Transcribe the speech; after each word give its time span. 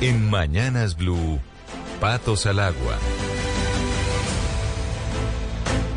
En 0.00 0.30
Mañanas 0.30 0.96
Blue, 0.96 1.40
Patos 2.00 2.46
al 2.46 2.60
Agua. 2.60 2.96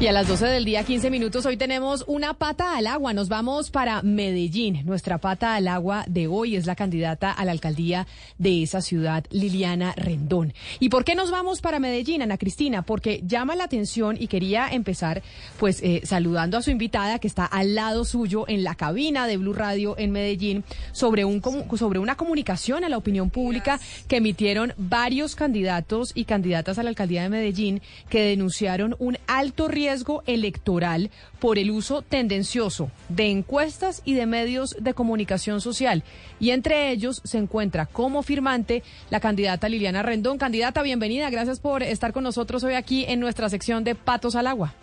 Y 0.02 0.08
a 0.08 0.14
las 0.14 0.28
12 0.28 0.48
del 0.48 0.66
día, 0.66 0.84
15 0.84 1.12
minutos, 1.12 1.46
hoy 1.46 1.58
tenemos 1.58 2.04
una 2.08 2.34
pata 2.34 2.76
al 2.76 2.88
agua. 2.88 3.14
Nos 3.14 3.30
vamos 3.30 3.70
para 3.70 4.02
Medellín. 4.02 4.82
Nuestra 4.84 5.20
pata 5.20 5.54
al 5.54 5.68
agua 5.68 6.06
de 6.08 6.26
hoy 6.26 6.56
es 6.56 6.66
la 6.66 6.76
candidata 6.76 7.32
a 7.32 7.46
la 7.46 7.52
alcaldía 7.52 8.08
de 8.40 8.64
esa 8.64 8.82
ciudad, 8.82 9.24
Liliana 9.30 9.94
Rendón. 9.96 10.56
¿Y 10.80 10.90
por 10.90 11.04
qué 11.04 11.14
nos 11.14 11.30
vamos 11.30 11.62
para 11.62 11.78
Medellín, 11.78 12.24
Ana 12.24 12.40
Cristina? 12.40 12.82
Porque 12.82 13.22
llama 13.28 13.56
la 13.56 13.66
atención 13.66 14.18
y 14.20 14.26
quería 14.26 14.70
empezar 14.70 15.22
pues 15.60 15.84
eh, 15.84 16.02
saludando 16.04 16.58
a 16.58 16.64
su 16.64 16.72
invitada 16.72 17.20
que 17.20 17.28
está 17.28 17.46
al 17.46 17.76
lado 17.76 18.04
suyo 18.04 18.46
en 18.48 18.64
la 18.64 18.74
cabina 18.74 19.28
de 19.28 19.38
Blue 19.38 19.54
Radio 19.54 19.94
en 20.00 20.10
Medellín 20.10 20.64
sobre, 20.94 21.26
un, 21.26 21.44
sobre 21.78 22.00
una 22.00 22.18
comunicación 22.18 22.84
a 22.84 22.90
la 22.90 22.98
opinión 22.98 23.30
pública 23.30 23.80
que 24.08 24.16
emitieron 24.18 24.74
varios 24.78 25.36
candidatos 25.36 26.12
y 26.16 26.26
candidatas 26.26 26.80
a 26.80 26.84
la 26.84 26.90
alcaldía 26.90 27.22
de 27.22 27.30
Medellín 27.30 27.84
que 28.10 28.24
denunciaron 28.24 28.96
un 28.98 29.20
alto 29.28 29.68
riesgo 29.68 29.91
riesgo 29.92 30.24
electoral 30.26 31.12
por 31.40 31.58
el 31.58 31.70
uso 31.70 32.02
tendencioso 32.02 32.90
de 33.10 33.30
encuestas 33.30 34.02
y 34.06 34.14
de 34.14 34.26
medios 34.26 34.76
de 34.80 34.94
comunicación 34.94 35.60
social. 35.60 36.06
Y 36.40 36.52
entre 36.52 36.92
ellos 36.92 37.22
se 37.26 37.38
encuentra 37.38 37.88
como 37.88 38.24
firmante 38.24 38.84
la 39.10 39.20
candidata 39.20 39.68
Liliana 39.68 40.02
Rendón. 40.02 40.38
Candidata, 40.38 40.82
bienvenida. 40.82 41.30
Gracias 41.30 41.60
por 41.60 41.84
estar 41.84 42.14
con 42.14 42.24
nosotros 42.24 42.64
hoy 42.64 42.76
aquí 42.76 43.04
en 43.06 43.20
nuestra 43.20 43.50
sección 43.50 43.84
de 43.84 43.96
Patos 43.96 44.36
al 44.36 44.48
Agua. 44.48 44.74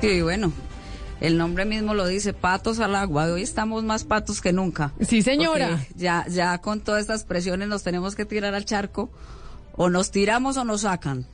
Sí, 0.00 0.20
bueno, 0.20 0.52
el 1.20 1.38
nombre 1.38 1.64
mismo 1.64 1.94
lo 1.94 2.06
dice, 2.06 2.32
patos 2.32 2.80
al 2.80 2.96
agua. 2.96 3.26
Hoy 3.32 3.42
estamos 3.42 3.84
más 3.84 4.04
patos 4.04 4.40
que 4.40 4.52
nunca. 4.52 4.92
Sí, 5.00 5.22
señora. 5.22 5.86
Ya, 5.94 6.26
ya 6.28 6.58
con 6.58 6.80
todas 6.80 7.00
estas 7.00 7.24
presiones 7.24 7.68
nos 7.68 7.84
tenemos 7.84 8.16
que 8.16 8.24
tirar 8.24 8.54
al 8.54 8.64
charco. 8.64 9.10
O 9.76 9.88
nos 9.88 10.10
tiramos 10.10 10.56
o 10.56 10.64
nos 10.64 10.82
sacan. 10.82 11.26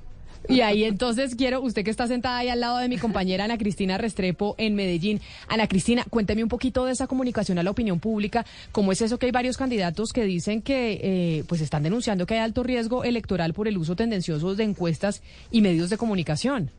Y 0.48 0.62
ahí 0.62 0.84
entonces 0.84 1.34
quiero, 1.34 1.60
usted 1.60 1.84
que 1.84 1.91
está 1.91 2.06
sentada 2.08 2.38
ahí 2.38 2.48
al 2.48 2.60
lado 2.60 2.78
de 2.78 2.88
mi 2.88 2.98
compañera 2.98 3.44
Ana 3.44 3.58
Cristina 3.58 3.98
Restrepo 3.98 4.55
en 4.58 4.74
Medellín. 4.74 5.20
Ana 5.48 5.66
Cristina, 5.66 6.05
cuénteme 6.08 6.42
un 6.42 6.48
poquito 6.48 6.84
de 6.84 6.92
esa 6.92 7.06
comunicación 7.06 7.58
a 7.58 7.62
la 7.62 7.70
opinión 7.70 8.00
pública. 8.00 8.44
¿Cómo 8.72 8.92
es 8.92 9.02
eso 9.02 9.19
que 9.19 9.27
hay 9.27 9.32
varios 9.32 9.56
candidatos 9.56 10.12
que 10.12 10.24
dicen 10.24 10.62
que 10.62 11.00
eh, 11.02 11.44
pues 11.47 11.60
están 11.60 11.82
denunciando 11.82 12.27
que 12.27 12.34
hay 12.34 12.41
alto 12.41 12.62
riesgo 12.62 13.05
electoral 13.05 13.55
por 13.55 13.69
el 13.69 13.78
uso 13.78 13.97
tendencioso 13.97 14.55
de 14.55 14.64
encuestas 14.64 15.22
y 15.50 15.60
medios 15.60 15.91
de 15.91 15.98
comunicación? 15.98 16.70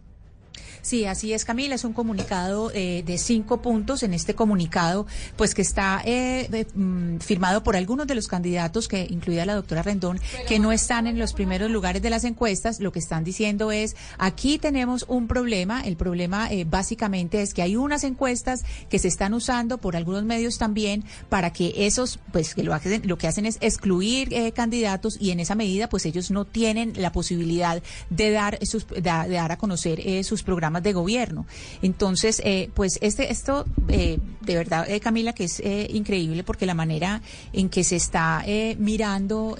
Sí, 0.81 1.05
así 1.05 1.33
es, 1.33 1.45
Camila. 1.45 1.75
Es 1.75 1.83
un 1.83 1.93
comunicado 1.93 2.71
eh, 2.73 3.03
de 3.05 3.17
cinco 3.17 3.61
puntos. 3.61 4.03
En 4.03 4.13
este 4.13 4.33
comunicado, 4.33 5.05
pues 5.35 5.53
que 5.53 5.61
está 5.61 6.01
eh, 6.05 6.65
mm, 6.73 7.17
firmado 7.17 7.63
por 7.63 7.75
algunos 7.75 8.07
de 8.07 8.15
los 8.15 8.27
candidatos, 8.27 8.87
que 8.87 9.05
incluida 9.09 9.45
la 9.45 9.53
doctora 9.53 9.83
Rendón, 9.83 10.19
que 10.47 10.59
no 10.59 10.71
están 10.71 11.05
en 11.05 11.19
los 11.19 11.33
primeros 11.33 11.69
lugares 11.69 12.01
de 12.01 12.09
las 12.09 12.23
encuestas. 12.23 12.79
Lo 12.79 12.91
que 12.91 12.99
están 12.99 13.23
diciendo 13.23 13.71
es, 13.71 13.95
aquí 14.17 14.57
tenemos 14.57 15.05
un 15.07 15.27
problema. 15.27 15.81
El 15.81 15.97
problema 15.97 16.51
eh, 16.51 16.65
básicamente 16.65 17.41
es 17.41 17.53
que 17.53 17.61
hay 17.61 17.75
unas 17.75 18.03
encuestas 18.03 18.63
que 18.89 18.97
se 18.97 19.07
están 19.07 19.33
usando 19.33 19.77
por 19.77 19.95
algunos 19.95 20.23
medios 20.23 20.57
también 20.57 21.03
para 21.29 21.53
que 21.53 21.73
esos, 21.85 22.19
pues 22.31 22.55
que 22.55 22.63
lo, 22.63 22.73
hacen, 22.73 23.03
lo 23.05 23.17
que 23.17 23.27
hacen 23.27 23.45
es 23.45 23.57
excluir 23.61 24.53
candidatos 24.53 25.17
y 25.19 25.31
en 25.31 25.39
esa 25.39 25.55
medida, 25.55 25.89
pues 25.89 26.05
ellos 26.05 26.31
no 26.31 26.45
tienen 26.45 26.93
la 26.95 27.11
posibilidad 27.11 27.81
de 28.09 28.31
dar, 28.31 28.59
sus, 28.65 28.87
de, 28.87 29.01
dar 29.01 29.51
a 29.51 29.57
conocer 29.57 30.23
sus 30.23 30.43
programas 30.43 30.70
de 30.79 30.93
gobierno. 30.93 31.45
Entonces, 31.81 32.41
eh, 32.45 32.69
pues 32.73 32.97
este 33.01 33.31
esto 33.31 33.65
eh, 33.89 34.19
de 34.41 34.55
verdad, 34.55 34.89
eh, 34.89 34.99
Camila, 34.99 35.33
que 35.33 35.45
es 35.45 35.61
increíble 35.89 36.43
porque 36.43 36.65
la 36.65 36.73
manera 36.73 37.21
en 37.53 37.69
que 37.69 37.83
se 37.83 37.95
está 37.95 38.43
mirando 38.77 39.57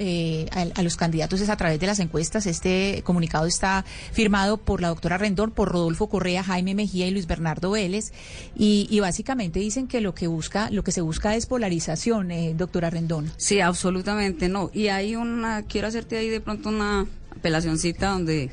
a, 0.51 0.83
los 0.83 0.95
candidatos 0.95 1.41
es 1.41 1.49
a 1.49 1.57
través 1.57 1.79
de 1.79 1.87
las 1.87 1.99
encuestas. 1.99 2.45
Este 2.45 3.01
comunicado 3.03 3.45
está 3.45 3.85
firmado 4.11 4.57
por 4.57 4.81
la 4.81 4.87
doctora 4.89 5.17
Rendón, 5.17 5.51
por 5.51 5.69
Rodolfo 5.69 6.07
Correa, 6.07 6.43
Jaime 6.43 6.73
Mejía 6.73 7.07
y 7.07 7.11
Luis 7.11 7.27
Bernardo 7.27 7.71
Vélez, 7.71 8.11
y, 8.55 8.87
y 8.89 8.99
básicamente 8.99 9.59
dicen 9.59 9.87
que 9.87 10.01
lo 10.01 10.15
que 10.15 10.27
busca, 10.27 10.69
lo 10.71 10.83
que 10.83 10.91
se 10.91 11.01
busca 11.01 11.35
es 11.35 11.45
polarización, 11.45 12.29
doctora 12.57 12.89
Rendón. 12.89 13.31
Sí, 13.37 13.59
absolutamente 13.59 14.49
no. 14.49 14.71
Y 14.73 14.87
hay 14.87 15.15
una, 15.15 15.63
quiero 15.63 15.87
hacerte 15.87 16.17
ahí 16.17 16.29
de 16.29 16.41
pronto 16.41 16.69
una 16.69 17.05
apelacioncita 17.35 18.09
donde 18.09 18.49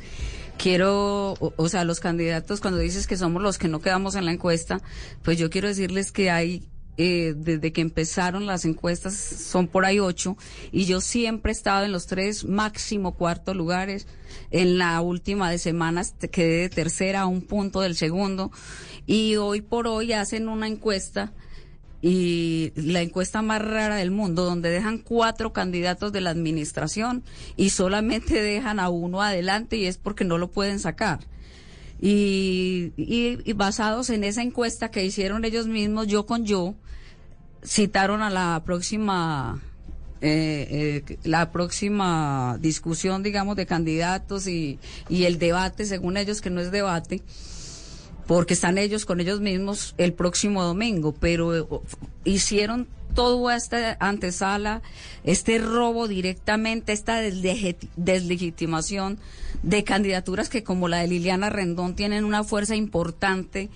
quiero, 0.59 1.35
o, 1.39 1.69
sea, 1.69 1.85
los 1.85 2.01
candidatos, 2.01 2.61
cuando 2.61 2.81
dices 2.81 3.07
que 3.07 3.17
somos 3.17 3.43
los 3.43 3.57
que 3.57 3.69
no 3.69 3.81
quedamos 3.81 4.15
en 4.15 4.27
la 4.27 4.33
encuesta, 4.33 4.83
pues 5.23 5.39
yo 5.39 5.49
quiero 5.49 5.69
decirles 5.69 6.13
que 6.13 6.31
hay 6.31 6.69
eh, 7.01 7.35
desde 7.37 7.73
que 7.73 7.81
empezaron 7.81 8.45
las 8.45 8.65
encuestas 8.65 9.15
son 9.15 9.69
por 9.69 9.85
ahí 9.85 10.01
ocho 10.01 10.37
y 10.73 10.85
yo 10.85 11.01
siempre 11.01 11.53
he 11.53 11.55
estado 11.55 11.85
en 11.85 11.93
los 11.93 12.09
tres 12.09 12.45
máximo 12.45 13.15
cuartos 13.15 13.55
lugares. 13.55 14.09
En 14.51 14.79
la 14.79 15.01
última 15.01 15.49
de 15.51 15.59
semanas 15.59 16.15
quedé 16.33 16.63
de 16.63 16.69
tercera 16.69 17.21
a 17.21 17.27
un 17.27 17.43
punto 17.43 17.81
del 17.81 17.95
segundo 17.95 18.51
y 19.07 19.37
hoy 19.37 19.61
por 19.61 19.87
hoy 19.87 20.13
hacen 20.13 20.49
una 20.49 20.67
encuesta 20.67 21.33
y 22.01 22.73
la 22.77 23.03
encuesta 23.03 23.43
más 23.43 23.61
rara 23.61 23.97
del 23.97 24.11
mundo, 24.11 24.45
donde 24.45 24.71
dejan 24.71 24.99
cuatro 24.99 25.53
candidatos 25.53 26.13
de 26.13 26.21
la 26.21 26.31
administración 26.31 27.25
y 27.57 27.71
solamente 27.71 28.41
dejan 28.43 28.79
a 28.81 28.89
uno 28.89 29.23
adelante 29.23 29.77
y 29.77 29.87
es 29.87 29.99
porque 29.99 30.25
no 30.25 30.39
lo 30.39 30.51
pueden 30.51 30.79
sacar. 30.79 31.21
Y, 32.01 32.93
y, 32.97 33.53
basados 33.55 34.09
en 34.11 34.23
esa 34.23 34.43
encuesta 34.43 34.93
que 34.93 35.05
hicieron 35.05 35.45
ellos 35.45 35.67
mismos, 35.67 36.07
yo 36.07 36.27
con 36.27 36.45
yo, 36.47 36.77
citaron 37.65 38.23
a 38.23 38.31
la 38.31 38.63
próxima 38.65 39.61
eh, 40.21 41.03
eh, 41.09 41.19
la 41.25 41.51
próxima 41.51 42.57
discusión, 42.61 43.25
digamos, 43.25 43.57
de 43.57 43.67
candidatos 43.67 44.47
y, 44.47 44.79
y 45.09 45.25
el 45.25 45.41
debate, 45.41 45.87
según 45.87 46.17
ellos, 46.17 46.41
que 46.41 46.51
no 46.51 46.61
es 46.61 46.71
debate, 46.71 47.23
porque 48.29 48.53
están 48.53 48.77
ellos 48.77 49.07
con 49.07 49.21
ellos 49.21 49.41
mismos 49.41 49.95
el 49.97 50.13
próximo 50.13 50.63
domingo, 50.63 51.15
pero 51.19 51.57
eh, 51.57 51.65
hicieron 52.25 52.87
todo 53.15 53.51
esta 53.51 53.97
antesala, 54.01 54.83
este 55.25 55.59
robo 55.59 56.07
directamente, 56.07 56.93
esta 56.93 57.21
deslegitimación 57.23 59.19
de 59.63 59.83
candidaturas 59.83 60.51
que 60.51 60.63
como 60.63 60.89
la 60.89 60.99
de 60.99 61.09
Liliana 61.09 61.49
Rendón 61.49 61.97
tienen 61.97 62.27
una 62.27 62.45
fuerza 62.45 62.77
importante 62.77 63.71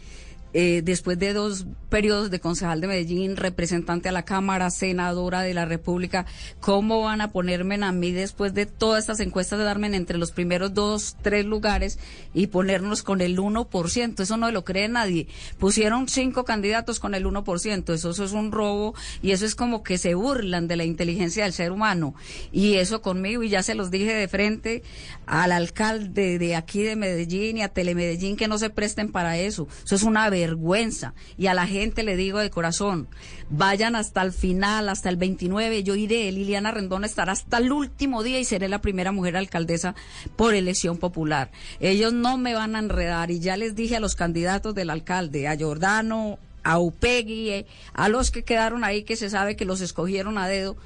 eh, 0.55 0.83
después 0.85 1.19
de 1.19 1.33
dos 1.33 1.67
periodos 1.89 2.31
de 2.31 2.41
concejal 2.41 2.81
de 2.81 2.87
Medellín, 2.87 3.37
representante 3.37 4.09
a 4.09 4.13
la 4.13 4.25
Cámara, 4.25 4.71
senadora 4.71 5.43
de 5.43 5.55
la 5.55 5.65
República, 5.65 6.27
¿cómo 6.61 7.03
van 7.03 7.21
a 7.21 7.33
ponerme 7.33 7.73
a 7.83 7.93
mí 7.93 8.13
después 8.13 8.55
de 8.55 8.67
todas 8.67 9.01
estas 9.01 9.21
encuestas 9.21 9.59
de 9.59 9.65
darme 9.65 9.95
entre 9.95 10.19
los 10.19 10.33
primeros 10.33 10.75
dos, 10.75 11.17
tres 11.23 11.45
lugares 11.45 11.99
y 12.35 12.47
ponernos 12.49 13.03
con 13.03 13.21
el 13.21 13.39
1%? 13.39 14.21
Eso 14.21 14.37
no 14.37 14.51
lo 14.51 14.65
cree 14.65 14.89
nadie. 14.89 15.27
Pusieron 15.59 16.09
cinco 16.09 16.45
candidatos 16.45 16.99
con 17.01 17.15
el 17.15 17.25
1%. 17.25 17.93
Eso, 17.93 18.11
eso 18.11 18.25
es 18.25 18.33
un 18.33 18.53
robo 18.53 18.95
y 19.23 19.33
eso 19.33 19.45
es 19.45 19.55
como 19.55 19.83
que 19.83 19.99
se 19.99 20.15
burlan 20.15 20.69
de 20.69 20.77
la 20.77 20.85
inteligencia 20.85 21.45
del 21.45 21.53
ser 21.53 21.73
humano. 21.73 22.15
Y 22.53 22.75
eso 22.75 23.03
conmigo, 23.03 23.43
y 23.43 23.49
ya 23.49 23.63
se 23.63 23.75
los 23.75 23.91
dije 23.91 24.15
de 24.15 24.29
frente 24.29 24.83
al 25.27 25.53
alcalde 25.53 26.39
de 26.39 26.57
aquí 26.57 26.83
de 26.83 26.97
Medellín 26.97 27.59
y 27.59 27.63
a 27.63 27.69
Telemedellín 27.69 28.37
que 28.37 28.49
no 28.49 28.59
se 28.59 28.71
presten 28.71 29.11
para 29.13 29.39
eso. 29.39 29.69
Eso 29.85 29.95
es 29.95 30.03
una 30.03 30.31
vergüenza. 30.47 31.15
Y 31.39 31.47
a 31.47 31.55
la 31.55 31.67
gente 31.67 32.03
le 32.03 32.17
digo 32.17 32.39
de 32.39 32.51
corazón, 32.51 33.09
vayan 33.51 33.97
hasta 33.97 34.23
el 34.23 34.33
final, 34.33 34.89
hasta 34.89 35.09
el 35.09 35.17
29, 35.17 35.83
yo 35.83 35.95
iré, 35.95 36.31
Liliana 36.33 36.71
Rendón 36.71 37.05
estará 37.05 37.33
hasta 37.33 37.59
el 37.59 37.73
último 37.73 38.23
día 38.23 38.41
y 38.41 38.45
seré 38.45 38.69
la 38.69 38.81
primera 38.81 39.13
mujer 39.13 39.37
alcaldesa 39.37 39.95
por 40.37 40.55
elección 40.55 40.99
popular. 40.99 41.51
Ellos 41.81 42.13
no 42.13 42.39
me 42.39 42.55
van 42.55 42.77
a 42.77 42.81
enredar 42.81 43.31
y 43.31 43.41
ya 43.41 43.57
les 43.57 43.75
dije 43.75 43.97
a 43.97 44.01
los 44.01 44.17
candidatos 44.17 44.75
del 44.75 44.91
alcalde, 44.91 45.49
a 45.49 45.59
Jordano, 45.59 46.39
a 46.65 46.79
Upegui, 46.79 47.51
eh, 47.51 47.67
a 47.93 48.09
los 48.09 48.31
que 48.31 48.45
quedaron 48.45 48.85
ahí 48.85 49.05
que 49.05 49.17
se 49.17 49.31
sabe 49.31 49.57
que 49.57 49.65
los 49.65 49.81
escogieron 49.81 50.39
a 50.39 50.49
dedo, 50.49 50.77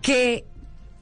que 0.00 0.44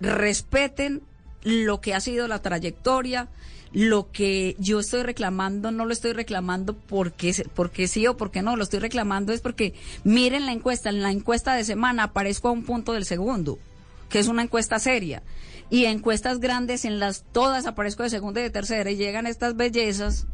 respeten 0.00 1.02
lo 1.42 1.80
que 1.80 1.94
ha 1.94 2.00
sido 2.00 2.28
la 2.28 2.42
trayectoria, 2.42 3.28
lo 3.72 4.10
que 4.10 4.56
yo 4.58 4.80
estoy 4.80 5.02
reclamando 5.02 5.70
no 5.70 5.84
lo 5.84 5.92
estoy 5.92 6.12
reclamando 6.12 6.74
porque, 6.74 7.46
porque 7.54 7.86
sí 7.86 8.06
o 8.06 8.16
porque 8.16 8.42
no, 8.42 8.56
lo 8.56 8.64
estoy 8.64 8.80
reclamando 8.80 9.32
es 9.32 9.40
porque 9.40 9.74
miren 10.02 10.46
la 10.46 10.52
encuesta, 10.52 10.90
en 10.90 11.02
la 11.02 11.12
encuesta 11.12 11.54
de 11.54 11.64
semana 11.64 12.04
aparezco 12.04 12.48
a 12.48 12.52
un 12.52 12.64
punto 12.64 12.92
del 12.92 13.04
segundo, 13.04 13.58
que 14.08 14.18
es 14.18 14.28
una 14.28 14.42
encuesta 14.42 14.78
seria. 14.78 15.22
Y 15.70 15.84
encuestas 15.84 16.40
grandes 16.40 16.84
en 16.84 16.98
las 16.98 17.22
todas 17.32 17.66
aparezco 17.66 18.02
de 18.02 18.10
segunda 18.10 18.40
y 18.40 18.44
de 18.44 18.50
tercera 18.50 18.90
y 18.90 18.96
llegan 18.96 19.28
estas 19.28 19.54
bellezas 19.54 20.26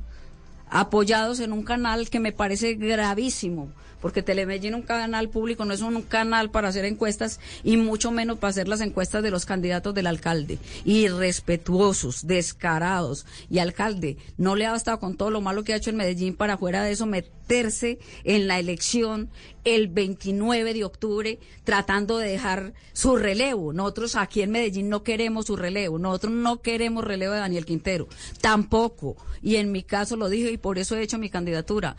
apoyados 0.69 1.41
en 1.41 1.53
un 1.53 1.63
canal 1.63 2.11
que 2.11 2.21
me 2.21 2.33
parece 2.33 2.75
gravísimo 2.75 3.71
porque 4.01 4.23
Telemedellín, 4.23 4.75
un 4.75 4.83
canal 4.83 5.29
público, 5.31 5.65
no 5.65 5.75
es 5.75 5.81
un 5.81 6.03
canal 6.03 6.51
para 6.51 6.69
hacer 6.69 6.85
encuestas 6.85 7.41
y 7.65 7.77
mucho 7.77 8.11
menos 8.11 8.39
para 8.39 8.51
hacer 8.51 8.69
las 8.69 8.81
encuestas 8.81 9.23
de 9.23 9.33
los 9.33 9.47
candidatos 9.47 9.95
del 9.95 10.07
alcalde. 10.07 10.59
Irrespetuosos, 10.85 12.27
descarados. 12.27 13.27
Y 13.51 13.59
alcalde, 13.59 14.17
no 14.37 14.55
le 14.55 14.67
ha 14.67 14.71
bastado 14.71 15.01
con 15.01 15.17
todo 15.17 15.31
lo 15.31 15.41
malo 15.41 15.65
que 15.65 15.73
ha 15.73 15.77
hecho 15.77 15.91
en 15.91 15.97
Medellín 15.97 16.37
para 16.37 16.59
fuera 16.59 16.85
de 16.85 16.93
eso 16.93 17.07
meterse 17.47 17.99
en 18.25 18.49
la 18.49 18.59
elección 18.59 19.31
el 19.65 19.89
29 19.89 20.75
de 20.75 20.85
octubre 20.85 21.39
tratando 21.65 22.19
de 22.19 22.29
dejar 22.29 22.73
su 22.93 23.17
relevo. 23.17 23.73
Nosotros 23.73 24.17
aquí 24.17 24.43
en 24.43 24.51
Medellín 24.51 24.89
no 24.89 25.03
queremos 25.03 25.47
su 25.47 25.57
relevo, 25.57 25.99
nosotros 25.99 26.33
no 26.33 26.61
queremos 26.61 27.05
relevo 27.05 27.35
de 27.35 27.41
Daniel 27.41 27.65
Quintero, 27.65 28.09
tampoco. 28.41 29.17
Y 29.43 29.57
en 29.57 29.71
mi 29.71 29.83
caso 29.85 30.17
lo 30.17 30.29
dije 30.29 30.51
y 30.51 30.57
por 30.57 30.79
eso 30.79 30.97
he 30.97 31.03
hecho 31.03 31.19
mi 31.19 31.31
candidatura. 31.31 31.97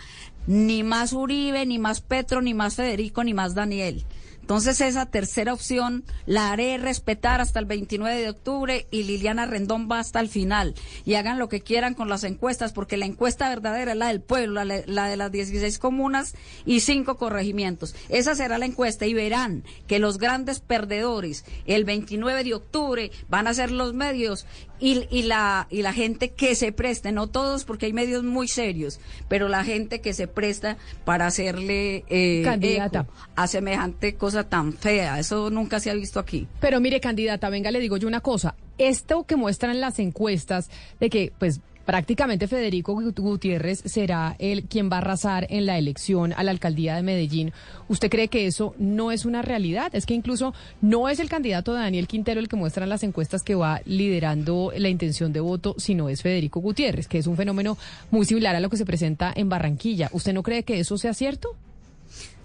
Ni 0.48 0.84
más 0.84 1.14
Uribe, 1.14 1.66
ni 1.66 1.80
más 1.80 2.02
Petro, 2.02 2.42
ni 2.42 2.54
más 2.54 2.76
Federico, 2.76 3.24
ni 3.24 3.34
más 3.34 3.56
Daniel. 3.56 4.06
Entonces 4.48 4.80
esa 4.80 5.06
tercera 5.06 5.52
opción 5.52 6.06
la 6.26 6.54
haré 6.54 6.78
respetar 6.78 7.42
hasta 7.42 7.60
el 7.60 7.66
29 7.66 8.22
de 8.22 8.30
octubre 8.30 8.88
y 8.92 9.04
Liliana 9.04 9.46
Rendón 9.46 9.90
va 9.92 10.00
hasta 10.00 10.22
el 10.22 10.30
final. 10.30 10.74
Y 11.04 11.16
hagan 11.16 11.38
lo 11.38 11.50
que 11.50 11.60
quieran 11.60 11.96
con 11.96 12.08
las 12.08 12.24
encuestas, 12.24 12.72
porque 12.72 12.96
la 12.96 13.06
encuesta 13.06 13.50
verdadera 13.50 13.92
es 13.92 13.98
la 13.98 14.08
del 14.08 14.22
pueblo, 14.22 14.64
la, 14.64 14.84
la 14.86 15.10
de 15.10 15.18
las 15.18 15.34
16 15.34 15.80
comunas 15.80 16.34
y 16.66 16.80
cinco 16.80 17.18
corregimientos. 17.18 17.94
Esa 18.08 18.36
será 18.36 18.58
la 18.58 18.66
encuesta 18.66 19.06
y 19.06 19.14
verán 19.14 19.66
que 19.86 20.00
los 20.00 20.18
grandes 20.18 20.62
perdedores 20.62 21.44
el 21.66 21.84
29 21.84 22.46
de 22.46 22.54
octubre 22.54 23.12
van 23.28 23.48
a 23.48 23.54
ser 23.54 23.70
los 23.70 23.94
medios 23.94 24.46
y, 24.80 25.08
y, 25.10 25.24
la, 25.24 25.68
y 25.70 25.82
la 25.82 25.94
gente 25.94 26.30
que 26.30 26.56
se 26.56 26.72
preste, 26.72 27.12
no 27.12 27.28
todos 27.28 27.66
porque 27.66 27.88
hay 27.88 27.94
medios 27.94 28.24
muy 28.24 28.48
serios, 28.48 29.00
pero 29.28 29.50
la 29.50 29.64
gente 29.64 30.02
que 30.02 30.14
se 30.14 30.28
presta 30.28 30.78
para 31.04 31.28
hacerle 31.28 32.06
eh, 32.10 32.44
eco 32.62 33.08
a 33.36 33.48
semejante 33.48 34.16
cosa 34.16 34.37
tan 34.44 34.74
fea. 34.74 35.20
Eso 35.20 35.50
nunca 35.50 35.80
se 35.80 35.90
ha 35.90 35.94
visto 35.94 36.20
aquí. 36.20 36.48
Pero 36.60 36.80
mire, 36.80 37.00
candidata, 37.00 37.50
venga, 37.50 37.72
le 37.72 37.80
digo 37.80 37.98
yo 37.98 38.08
una 38.08 38.22
cosa. 38.22 38.56
Esto 38.78 39.24
que 39.24 39.36
muestran 39.36 39.80
las 39.82 40.00
encuestas 40.00 40.70
de 41.00 41.10
que, 41.10 41.34
pues, 41.40 41.62
prácticamente 41.88 42.50
Federico 42.50 42.94
Gutiérrez 42.94 43.82
será 43.86 44.36
el 44.40 44.64
quien 44.64 44.92
va 44.92 44.98
a 44.98 45.00
arrasar 45.00 45.48
en 45.50 45.66
la 45.66 45.78
elección 45.78 46.34
a 46.34 46.44
la 46.44 46.52
alcaldía 46.52 46.98
de 46.98 47.02
Medellín. 47.02 47.54
¿Usted 47.88 48.10
cree 48.10 48.28
que 48.28 48.46
eso 48.46 48.76
no 48.78 49.10
es 49.10 49.24
una 49.24 49.42
realidad? 49.42 49.90
Es 49.96 50.06
que 50.06 50.14
incluso 50.14 50.54
no 50.82 51.08
es 51.08 51.22
el 51.22 51.30
candidato 51.30 51.72
Daniel 51.72 52.08
Quintero 52.08 52.42
el 52.42 52.50
que 52.50 52.58
muestran 52.58 52.90
las 52.90 53.04
encuestas 53.04 53.42
que 53.42 53.56
va 53.56 53.80
liderando 53.86 54.74
la 54.76 54.90
intención 54.90 55.32
de 55.32 55.40
voto, 55.40 55.76
sino 55.78 56.10
es 56.10 56.22
Federico 56.22 56.60
Gutiérrez, 56.60 57.08
que 57.08 57.20
es 57.20 57.26
un 57.26 57.38
fenómeno 57.38 57.78
muy 58.12 58.26
similar 58.26 58.54
a 58.54 58.60
lo 58.60 58.70
que 58.70 58.76
se 58.76 58.86
presenta 58.86 59.32
en 59.34 59.48
Barranquilla. 59.48 60.10
¿Usted 60.12 60.34
no 60.34 60.44
cree 60.44 60.64
que 60.64 60.82
eso 60.82 60.98
sea 60.98 61.14
cierto? 61.14 61.56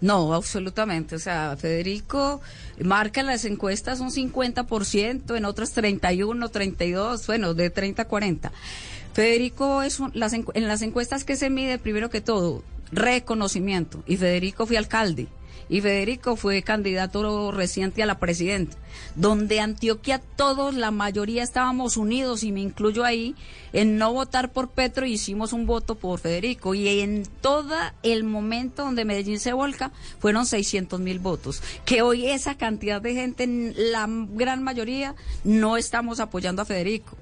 No, 0.00 0.34
absolutamente. 0.34 1.14
O 1.14 1.18
sea, 1.18 1.56
Federico 1.56 2.40
marca 2.80 3.20
en 3.20 3.26
las 3.26 3.44
encuestas 3.44 4.00
un 4.00 4.10
50%, 4.10 5.36
en 5.36 5.44
otras 5.44 5.72
31, 5.72 6.48
32, 6.48 7.26
bueno, 7.26 7.54
de 7.54 7.70
30 7.70 8.02
a 8.02 8.08
40. 8.08 8.52
Federico 9.12 9.82
es 9.82 10.00
un, 10.00 10.10
las, 10.14 10.32
en 10.32 10.68
las 10.68 10.82
encuestas 10.82 11.24
que 11.24 11.36
se 11.36 11.50
mide, 11.50 11.78
primero 11.78 12.10
que 12.10 12.20
todo, 12.20 12.64
reconocimiento. 12.90 14.02
Y 14.06 14.16
Federico 14.16 14.66
fue 14.66 14.76
alcalde. 14.76 15.28
Y 15.68 15.80
Federico 15.80 16.36
fue 16.36 16.62
candidato 16.62 17.50
reciente 17.50 18.02
a 18.02 18.06
la 18.06 18.18
presidenta, 18.18 18.76
donde 19.14 19.60
Antioquia 19.60 20.18
todos, 20.18 20.74
la 20.74 20.90
mayoría 20.90 21.42
estábamos 21.42 21.96
unidos, 21.96 22.42
y 22.42 22.52
me 22.52 22.60
incluyo 22.60 23.04
ahí, 23.04 23.34
en 23.72 23.96
no 23.96 24.12
votar 24.12 24.52
por 24.52 24.70
Petro, 24.70 25.06
hicimos 25.06 25.52
un 25.52 25.66
voto 25.66 25.94
por 25.94 26.18
Federico. 26.18 26.74
Y 26.74 27.00
en 27.00 27.24
todo 27.40 27.74
el 28.02 28.24
momento 28.24 28.84
donde 28.84 29.04
Medellín 29.04 29.40
se 29.40 29.52
volca, 29.52 29.92
fueron 30.18 30.46
600 30.46 31.00
mil 31.00 31.18
votos. 31.18 31.62
Que 31.84 32.02
hoy 32.02 32.26
esa 32.26 32.56
cantidad 32.56 33.00
de 33.00 33.14
gente, 33.14 33.46
la 33.76 34.06
gran 34.08 34.62
mayoría, 34.62 35.14
no 35.44 35.76
estamos 35.76 36.20
apoyando 36.20 36.62
a 36.62 36.66
Federico 36.66 37.16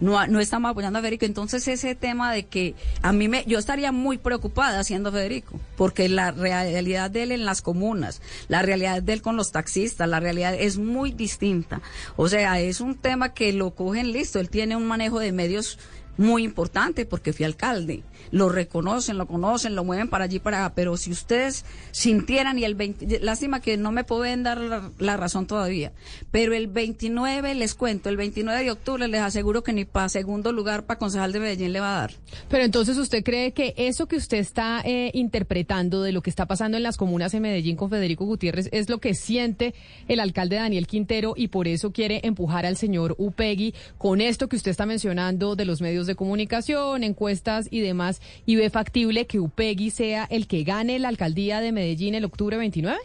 no, 0.00 0.26
no 0.26 0.40
estamos 0.40 0.70
apoyando 0.70 0.98
a 0.98 1.02
Federico. 1.02 1.24
Entonces 1.24 1.66
ese 1.68 1.94
tema 1.94 2.32
de 2.32 2.44
que 2.44 2.74
a 3.02 3.12
mí 3.12 3.28
me, 3.28 3.44
yo 3.46 3.58
estaría 3.58 3.92
muy 3.92 4.18
preocupada 4.18 4.82
siendo 4.84 5.12
Federico, 5.12 5.58
porque 5.76 6.08
la 6.08 6.30
realidad 6.30 7.10
de 7.10 7.24
él 7.24 7.32
en 7.32 7.44
las 7.44 7.62
comunas, 7.62 8.20
la 8.48 8.62
realidad 8.62 9.02
de 9.02 9.12
él 9.12 9.22
con 9.22 9.36
los 9.36 9.52
taxistas, 9.52 10.08
la 10.08 10.20
realidad 10.20 10.54
es 10.54 10.78
muy 10.78 11.12
distinta. 11.12 11.80
O 12.16 12.28
sea, 12.28 12.60
es 12.60 12.80
un 12.80 12.96
tema 12.96 13.34
que 13.34 13.52
lo 13.52 13.74
cogen 13.74 14.12
listo. 14.12 14.40
Él 14.40 14.50
tiene 14.50 14.76
un 14.76 14.86
manejo 14.86 15.18
de 15.18 15.32
medios 15.32 15.78
muy 16.16 16.44
importante 16.44 17.06
porque 17.06 17.32
fui 17.32 17.44
alcalde. 17.44 18.02
Lo 18.30 18.48
reconocen, 18.48 19.18
lo 19.18 19.26
conocen, 19.26 19.74
lo 19.74 19.84
mueven 19.84 20.08
para 20.08 20.24
allí 20.24 20.38
para 20.38 20.66
acá. 20.66 20.74
Pero 20.74 20.96
si 20.96 21.10
ustedes 21.10 21.64
sintieran 21.90 22.58
y 22.58 22.64
el 22.64 22.74
20, 22.74 23.20
lástima 23.20 23.60
que 23.60 23.76
no 23.76 23.92
me 23.92 24.04
pueden 24.04 24.42
dar 24.42 24.58
la, 24.58 24.90
la, 24.98 25.16
razón 25.16 25.46
todavía, 25.46 25.92
pero 26.30 26.54
el 26.54 26.66
29 26.66 27.54
les 27.54 27.74
cuento, 27.74 28.08
el 28.08 28.16
29 28.16 28.64
de 28.64 28.70
octubre 28.70 29.08
les 29.08 29.20
aseguro 29.20 29.62
que 29.62 29.72
ni 29.72 29.84
para 29.84 30.08
segundo 30.08 30.52
lugar 30.52 30.84
para 30.86 30.98
concejal 30.98 31.32
de 31.32 31.40
Medellín 31.40 31.72
le 31.72 31.80
va 31.80 31.96
a 31.96 32.00
dar. 32.00 32.12
Pero 32.48 32.64
entonces 32.64 32.98
usted 32.98 33.22
cree 33.22 33.52
que 33.52 33.74
eso 33.76 34.06
que 34.06 34.16
usted 34.16 34.38
está 34.38 34.82
eh, 34.84 35.10
interpretando 35.14 36.02
de 36.02 36.12
lo 36.12 36.22
que 36.22 36.30
está 36.30 36.46
pasando 36.46 36.76
en 36.76 36.82
las 36.82 36.96
comunas 36.96 37.34
en 37.34 37.42
Medellín 37.42 37.76
con 37.76 37.90
Federico 37.90 38.24
Gutiérrez 38.24 38.68
es 38.72 38.88
lo 38.88 38.98
que 38.98 39.14
siente 39.14 39.74
el 40.08 40.20
alcalde 40.20 40.56
Daniel 40.56 40.86
Quintero 40.86 41.34
y 41.36 41.48
por 41.48 41.68
eso 41.68 41.92
quiere 41.92 42.20
empujar 42.24 42.66
al 42.66 42.76
señor 42.76 43.14
Upegui 43.18 43.74
con 43.98 44.20
esto 44.20 44.48
que 44.48 44.56
usted 44.56 44.70
está 44.70 44.86
mencionando 44.86 45.56
de 45.56 45.64
los 45.64 45.80
medios 45.80 46.06
de 46.06 46.14
comunicación, 46.14 47.04
encuestas 47.04 47.68
y 47.70 47.80
demás, 47.80 48.13
y 48.46 48.56
ve 48.56 48.70
factible 48.70 49.26
que 49.26 49.40
Upegui 49.40 49.90
sea 49.90 50.24
el 50.24 50.46
que 50.46 50.64
gane 50.64 50.98
la 50.98 51.08
alcaldía 51.08 51.60
de 51.60 51.72
Medellín 51.72 52.14
el 52.14 52.24
octubre 52.24 52.56
29? 52.56 52.98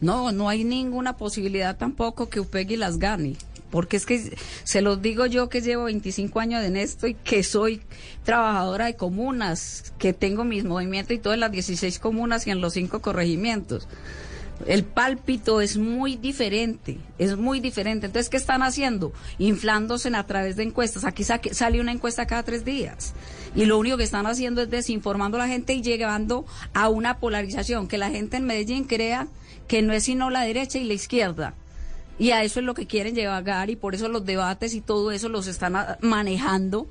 No, 0.00 0.32
no 0.32 0.48
hay 0.48 0.64
ninguna 0.64 1.16
posibilidad 1.16 1.76
tampoco 1.76 2.28
que 2.28 2.40
Upegui 2.40 2.76
las 2.76 2.98
gane. 2.98 3.36
Porque 3.70 3.98
es 3.98 4.06
que 4.06 4.36
se 4.64 4.80
los 4.80 5.02
digo 5.02 5.26
yo 5.26 5.48
que 5.48 5.60
llevo 5.60 5.84
25 5.84 6.40
años 6.40 6.64
en 6.64 6.76
esto 6.76 7.06
y 7.06 7.14
que 7.14 7.42
soy 7.42 7.82
trabajadora 8.24 8.86
de 8.86 8.96
comunas, 8.96 9.92
que 9.98 10.14
tengo 10.14 10.44
mis 10.44 10.64
movimientos 10.64 11.14
y 11.14 11.18
todas 11.18 11.38
las 11.38 11.52
16 11.52 11.98
comunas 11.98 12.46
y 12.46 12.50
en 12.50 12.62
los 12.62 12.72
cinco 12.72 13.00
corregimientos. 13.00 13.86
El 14.66 14.84
pálpito 14.84 15.60
es 15.60 15.76
muy 15.76 16.16
diferente, 16.16 16.98
es 17.18 17.36
muy 17.36 17.60
diferente. 17.60 18.06
Entonces, 18.06 18.28
¿qué 18.28 18.36
están 18.36 18.62
haciendo? 18.62 19.12
Inflándose 19.38 20.14
a 20.14 20.26
través 20.26 20.56
de 20.56 20.64
encuestas. 20.64 21.04
Aquí 21.04 21.24
sale 21.24 21.80
una 21.80 21.92
encuesta 21.92 22.26
cada 22.26 22.42
tres 22.42 22.64
días. 22.64 23.14
Y 23.54 23.66
lo 23.66 23.78
único 23.78 23.96
que 23.96 24.04
están 24.04 24.26
haciendo 24.26 24.62
es 24.62 24.70
desinformando 24.70 25.36
a 25.36 25.40
la 25.40 25.48
gente 25.48 25.74
y 25.74 25.82
llevando 25.82 26.44
a 26.74 26.88
una 26.88 27.18
polarización, 27.18 27.88
que 27.88 27.98
la 27.98 28.10
gente 28.10 28.36
en 28.36 28.46
Medellín 28.46 28.84
crea 28.84 29.28
que 29.68 29.82
no 29.82 29.92
es 29.92 30.04
sino 30.04 30.30
la 30.30 30.42
derecha 30.42 30.78
y 30.78 30.84
la 30.84 30.94
izquierda. 30.94 31.54
Y 32.18 32.32
a 32.32 32.42
eso 32.42 32.58
es 32.58 32.66
lo 32.66 32.74
que 32.74 32.86
quieren 32.86 33.14
llevar 33.14 33.70
y 33.70 33.76
por 33.76 33.94
eso 33.94 34.08
los 34.08 34.24
debates 34.24 34.74
y 34.74 34.80
todo 34.80 35.12
eso 35.12 35.28
los 35.28 35.46
están 35.46 35.76
manejando 36.00 36.88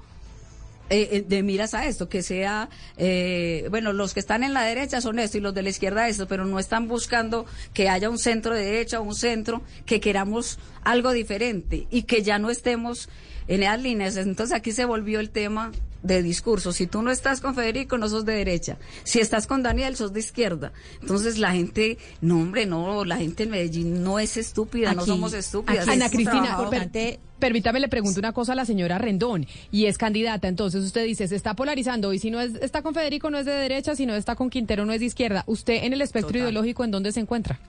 eh, 0.89 1.25
de 1.27 1.43
miras 1.43 1.73
a 1.73 1.85
esto, 1.85 2.07
que 2.09 2.23
sea, 2.23 2.69
eh, 2.97 3.67
bueno, 3.69 3.93
los 3.93 4.13
que 4.13 4.19
están 4.19 4.43
en 4.43 4.53
la 4.53 4.63
derecha 4.63 5.01
son 5.01 5.19
esto 5.19 5.37
y 5.37 5.41
los 5.41 5.53
de 5.53 5.61
la 5.61 5.69
izquierda 5.69 6.07
esto, 6.07 6.27
pero 6.27 6.45
no 6.45 6.59
están 6.59 6.87
buscando 6.87 7.45
que 7.73 7.89
haya 7.89 8.09
un 8.09 8.17
centro 8.17 8.55
de 8.55 8.63
derecha 8.63 8.99
o 8.99 9.03
un 9.03 9.15
centro, 9.15 9.61
que 9.85 9.99
queramos 9.99 10.59
algo 10.83 11.11
diferente 11.11 11.87
y 11.89 12.03
que 12.03 12.23
ya 12.23 12.39
no 12.39 12.49
estemos 12.49 13.09
en 13.47 13.63
esas 13.63 13.81
líneas. 13.81 14.17
Entonces 14.17 14.55
aquí 14.55 14.71
se 14.71 14.85
volvió 14.85 15.19
el 15.19 15.29
tema 15.29 15.71
de 16.03 16.23
discurso. 16.23 16.71
Si 16.71 16.87
tú 16.87 17.01
no 17.01 17.11
estás 17.11 17.41
con 17.41 17.55
Federico, 17.55 17.97
no 17.97 18.09
sos 18.09 18.25
de 18.25 18.33
derecha. 18.33 18.77
Si 19.03 19.19
estás 19.19 19.47
con 19.47 19.63
Daniel, 19.63 19.95
sos 19.95 20.13
de 20.13 20.19
izquierda. 20.19 20.71
Entonces 21.01 21.37
la 21.37 21.51
gente, 21.51 21.97
no 22.21 22.39
hombre, 22.39 22.65
no, 22.65 23.05
la 23.05 23.17
gente 23.17 23.43
en 23.43 23.51
Medellín 23.51 24.03
no 24.03 24.19
es 24.19 24.37
estúpida, 24.37 24.89
Aquí, 24.91 24.97
no 24.97 25.05
somos 25.05 25.33
estúpidas. 25.33 25.87
Ana 25.87 26.09
Cristina, 26.09 26.57
per, 26.69 27.19
permítame 27.39 27.79
le 27.79 27.87
pregunto 27.87 28.19
una 28.19 28.33
cosa 28.33 28.53
a 28.53 28.55
la 28.55 28.65
señora 28.65 28.97
Rendón 28.97 29.47
y 29.71 29.85
es 29.85 29.97
candidata. 29.97 30.47
Entonces 30.47 30.83
usted 30.83 31.05
dice, 31.05 31.27
se 31.27 31.35
está 31.35 31.55
polarizando 31.55 32.13
y 32.13 32.19
si 32.19 32.31
no 32.31 32.39
es, 32.39 32.55
está 32.55 32.81
con 32.81 32.93
Federico 32.93 33.29
no 33.29 33.37
es 33.37 33.45
de 33.45 33.53
derecha, 33.53 33.95
si 33.95 34.05
no 34.05 34.15
está 34.15 34.35
con 34.35 34.49
Quintero 34.49 34.85
no 34.85 34.93
es 34.93 34.99
de 34.99 35.05
izquierda. 35.05 35.43
¿Usted 35.47 35.83
en 35.83 35.93
el 35.93 36.01
espectro 36.01 36.29
Total. 36.29 36.41
ideológico 36.41 36.83
en 36.83 36.91
dónde 36.91 37.11
se 37.11 37.19
encuentra? 37.19 37.59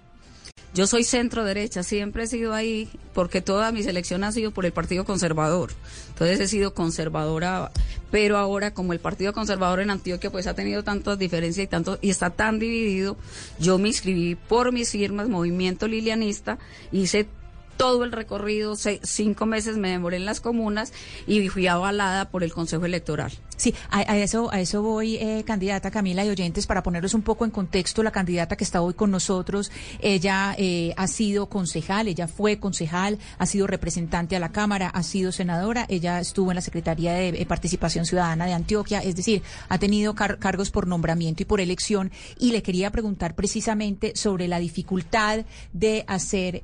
Yo 0.74 0.86
soy 0.86 1.02
centro 1.02 1.44
derecha, 1.44 1.82
siempre 1.82 2.24
he 2.24 2.26
sido 2.26 2.52
ahí, 2.54 2.88
porque 3.14 3.40
toda 3.40 3.72
mi 3.72 3.82
selección 3.82 4.22
ha 4.22 4.32
sido 4.32 4.50
por 4.50 4.66
el 4.66 4.72
Partido 4.72 5.04
Conservador. 5.04 5.70
Entonces 6.10 6.40
he 6.40 6.46
sido 6.46 6.74
conservadora, 6.74 7.72
pero 8.10 8.36
ahora 8.36 8.74
como 8.74 8.92
el 8.92 9.00
Partido 9.00 9.32
Conservador 9.32 9.80
en 9.80 9.90
Antioquia 9.90 10.30
pues 10.30 10.46
ha 10.46 10.54
tenido 10.54 10.84
tantas 10.84 11.18
diferencias 11.18 11.64
y 11.64 11.68
tanto 11.68 11.98
y 12.00 12.10
está 12.10 12.30
tan 12.30 12.58
dividido, 12.58 13.16
yo 13.58 13.78
me 13.78 13.88
inscribí 13.88 14.34
por 14.34 14.72
mis 14.72 14.90
firmas, 14.90 15.28
Movimiento 15.28 15.88
Lilianista, 15.88 16.58
hice 16.92 17.28
todo 17.78 18.04
el 18.04 18.12
recorrido, 18.12 18.76
seis, 18.76 19.00
cinco 19.04 19.46
meses 19.46 19.78
me 19.78 19.88
demoré 19.88 20.18
en 20.18 20.26
las 20.26 20.40
comunas 20.40 20.92
y 21.26 21.48
fui 21.48 21.66
avalada 21.68 22.28
por 22.28 22.42
el 22.42 22.52
Consejo 22.52 22.84
Electoral. 22.84 23.32
Sí, 23.56 23.74
a, 23.90 24.16
eso, 24.16 24.52
a 24.52 24.60
eso 24.60 24.82
voy, 24.82 25.16
eh, 25.16 25.42
candidata 25.44 25.90
Camila 25.90 26.24
y 26.24 26.28
oyentes, 26.28 26.66
para 26.66 26.84
ponerlos 26.84 27.14
un 27.14 27.22
poco 27.22 27.44
en 27.44 27.50
contexto, 27.50 28.04
la 28.04 28.12
candidata 28.12 28.56
que 28.56 28.62
está 28.62 28.82
hoy 28.82 28.94
con 28.94 29.10
nosotros, 29.10 29.72
ella 30.00 30.54
eh, 30.56 30.94
ha 30.96 31.08
sido 31.08 31.48
concejal, 31.48 32.06
ella 32.06 32.28
fue 32.28 32.60
concejal, 32.60 33.18
ha 33.36 33.46
sido 33.46 33.66
representante 33.66 34.36
a 34.36 34.40
la 34.40 34.50
Cámara, 34.50 34.88
ha 34.88 35.02
sido 35.02 35.32
senadora, 35.32 35.86
ella 35.88 36.20
estuvo 36.20 36.52
en 36.52 36.56
la 36.56 36.60
Secretaría 36.60 37.14
de 37.14 37.30
eh, 37.30 37.46
Participación 37.46 38.06
Ciudadana 38.06 38.46
de 38.46 38.52
Antioquia, 38.52 39.00
es 39.00 39.16
decir, 39.16 39.42
ha 39.68 39.78
tenido 39.78 40.14
car 40.14 40.38
cargos 40.38 40.70
por 40.70 40.86
nombramiento 40.86 41.42
y 41.42 41.46
por 41.46 41.60
elección, 41.60 42.12
y 42.38 42.52
le 42.52 42.62
quería 42.62 42.92
preguntar 42.92 43.34
precisamente 43.34 44.12
sobre 44.14 44.46
la 44.46 44.60
dificultad 44.60 45.44
de 45.72 46.04
hacer 46.06 46.62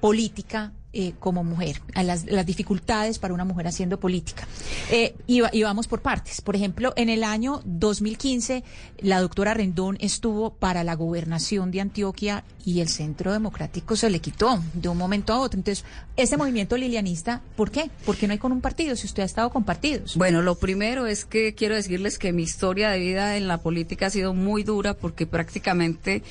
política 0.00 0.55
eh, 0.98 1.12
como 1.20 1.44
mujer, 1.44 1.82
a 1.94 2.02
las, 2.02 2.24
dificultades 2.46 3.18
para 3.18 3.34
una 3.34 3.44
mujer 3.44 3.66
haciendo 3.66 4.00
política. 4.00 4.48
Eh, 4.90 5.14
y, 5.26 5.42
y, 5.52 5.62
vamos 5.62 5.88
por 5.88 6.00
partes. 6.00 6.40
Por 6.40 6.56
ejemplo, 6.56 6.94
en 6.96 7.10
el 7.10 7.22
año 7.22 7.60
2015, 7.66 8.64
la 9.00 9.20
doctora 9.20 9.52
Rendón 9.52 9.98
estuvo 10.00 10.54
para 10.54 10.84
la 10.84 10.94
gobernación 10.94 11.70
de 11.70 11.82
Antioquia 11.82 12.44
y 12.64 12.80
el 12.80 12.88
Centro 12.88 13.30
Democrático 13.30 13.94
se 13.94 14.08
le 14.08 14.20
quitó 14.20 14.58
de 14.72 14.88
un 14.88 14.96
momento 14.96 15.34
a 15.34 15.40
otro. 15.40 15.58
Entonces, 15.58 15.84
ese 16.16 16.38
movimiento 16.38 16.78
lilianista, 16.78 17.42
¿por 17.56 17.70
qué? 17.70 17.90
¿Por 18.06 18.16
qué 18.16 18.26
no 18.26 18.32
hay 18.32 18.38
con 18.38 18.52
un 18.52 18.62
partido 18.62 18.96
si 18.96 19.06
usted 19.06 19.22
ha 19.22 19.26
estado 19.26 19.50
con 19.50 19.64
partidos? 19.64 20.16
Bueno, 20.16 20.40
lo 20.40 20.54
primero 20.54 21.06
es 21.06 21.26
que 21.26 21.54
quiero 21.54 21.74
decirles 21.74 22.18
que 22.18 22.32
mi 22.32 22.42
historia 22.42 22.88
de 22.88 23.00
vida 23.00 23.36
en 23.36 23.48
la 23.48 23.58
política 23.58 24.06
ha 24.06 24.10
sido 24.10 24.32
muy 24.32 24.62
dura 24.62 24.94
porque 24.94 25.26
prácticamente 25.26 26.22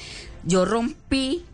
yo 0.44 0.66
rompí 0.66 1.46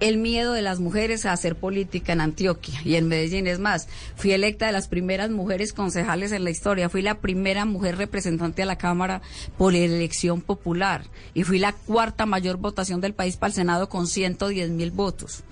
el 0.00 0.16
miedo 0.16 0.52
de 0.52 0.62
las 0.62 0.80
mujeres 0.80 1.26
a 1.26 1.32
hacer 1.32 1.56
política 1.56 2.12
en 2.12 2.20
Antioquia 2.20 2.80
y 2.84 2.96
en 2.96 3.06
Medellín. 3.06 3.46
Es 3.46 3.58
más, 3.58 3.88
fui 4.16 4.32
electa 4.32 4.66
de 4.66 4.72
las 4.72 4.88
primeras 4.88 5.30
mujeres 5.30 5.72
concejales 5.72 6.32
en 6.32 6.44
la 6.44 6.50
historia. 6.50 6.88
Fui 6.88 7.02
la 7.02 7.20
primera 7.20 7.66
mujer 7.66 7.98
representante 7.98 8.62
a 8.62 8.66
la 8.66 8.78
Cámara 8.78 9.20
por 9.58 9.74
elección 9.74 10.40
popular 10.40 11.04
y 11.34 11.44
fui 11.44 11.58
la 11.58 11.72
cuarta 11.72 12.26
mayor 12.26 12.56
votación 12.56 13.00
del 13.00 13.14
país 13.14 13.36
para 13.36 13.48
el 13.48 13.54
Senado 13.54 13.88
con 13.88 14.06
110 14.06 14.70
mil 14.70 14.90
votos. 14.90 15.44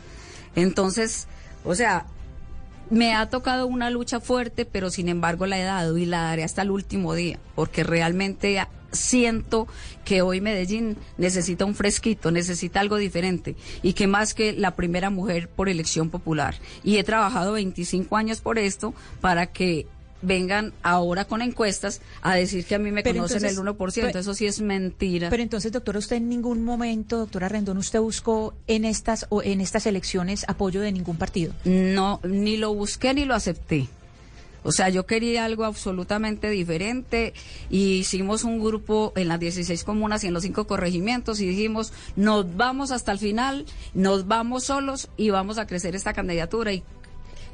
Entonces, 0.57 1.29
o 1.65 1.75
sea, 1.75 2.07
me 2.91 3.15
ha 3.15 3.29
tocado 3.29 3.67
una 3.67 3.91
lucha 3.91 4.19
fuerte, 4.19 4.65
pero 4.65 4.91
sin 4.91 5.09
embargo 5.09 5.47
la 5.47 5.59
he 5.59 5.63
dado 5.63 5.99
y 5.99 6.07
la 6.07 6.23
daré 6.23 6.45
hasta 6.45 6.63
el 6.63 6.71
último 6.71 7.15
día, 7.15 7.39
porque 7.55 7.85
realmente 7.85 8.59
siento 8.93 9.67
que 10.05 10.23
hoy 10.23 10.41
Medellín 10.41 10.97
necesita 11.17 11.65
un 11.65 11.75
fresquito, 11.75 12.31
necesita 12.31 12.81
algo 12.81 12.97
diferente 12.97 13.57
y 13.83 13.93
que 13.93 14.07
más 14.07 14.35
que 14.35 14.53
la 14.53 14.77
primera 14.77 15.11
mujer 15.11 15.49
por 15.49 15.69
elección 15.69 16.11
popular. 16.11 16.55
Y 16.83 16.97
he 16.97 17.05
trabajado 17.05 17.53
25 17.53 18.17
años 18.17 18.41
por 18.41 18.59
esto 18.59 18.95
para 19.21 19.47
que 19.47 19.87
vengan 20.23 20.73
ahora 20.83 21.25
con 21.27 21.43
encuestas 21.43 22.01
a 22.23 22.35
decir 22.35 22.65
que 22.65 22.75
a 22.75 22.79
mí 22.79 22.91
me 22.91 23.03
conocen 23.03 23.45
el 23.45 23.57
1%. 23.57 24.17
Eso 24.17 24.35
sí 24.35 24.47
es 24.47 24.61
mentira. 24.61 25.31
Pero 25.31 25.43
entonces, 25.43 25.73
doctora, 25.73 25.99
usted 25.99 26.17
en 26.17 26.29
ningún 26.29 26.65
momento, 26.65 27.19
doctora 27.19 27.49
Rendón, 27.49 27.79
usted 27.79 28.01
buscó 28.01 28.55
en 28.67 28.85
estas 28.85 29.27
o 29.29 29.43
en 29.43 29.61
estas 29.61 29.87
elecciones 29.87 30.45
apoyo 30.49 30.81
de 30.81 30.93
ningún 30.93 31.17
partido. 31.17 31.53
No, 31.65 32.21
ni 32.25 32.57
lo 32.57 32.75
busqué 32.75 33.15
ni 33.15 33.25
lo 33.25 33.35
acepté. 33.35 33.89
O 34.63 34.73
sea, 34.73 34.89
yo 34.89 35.07
quería 35.07 35.45
algo 35.45 35.65
absolutamente 35.65 36.51
diferente 36.51 37.33
y 37.71 37.95
hicimos 37.99 38.45
un 38.45 38.63
grupo 38.63 39.13
en 39.17 39.29
las 39.29 39.41
16 39.41 39.85
comunas 39.85 40.25
y 40.25 40.27
en 40.27 40.35
los 40.35 40.43
cinco 40.43 40.67
corregimientos 40.67 41.41
y 41.41 41.47
dijimos, 41.47 41.93
nos 42.17 42.57
vamos 42.57 42.91
hasta 42.91 43.13
el 43.13 43.19
final, 43.19 43.67
nos 43.95 44.27
vamos 44.27 44.65
solos 44.65 45.09
y 45.17 45.31
vamos 45.31 45.59
a 45.59 45.67
crecer 45.67 45.95
esta 45.95 46.13
candidatura 46.13 46.73
y 46.73 46.83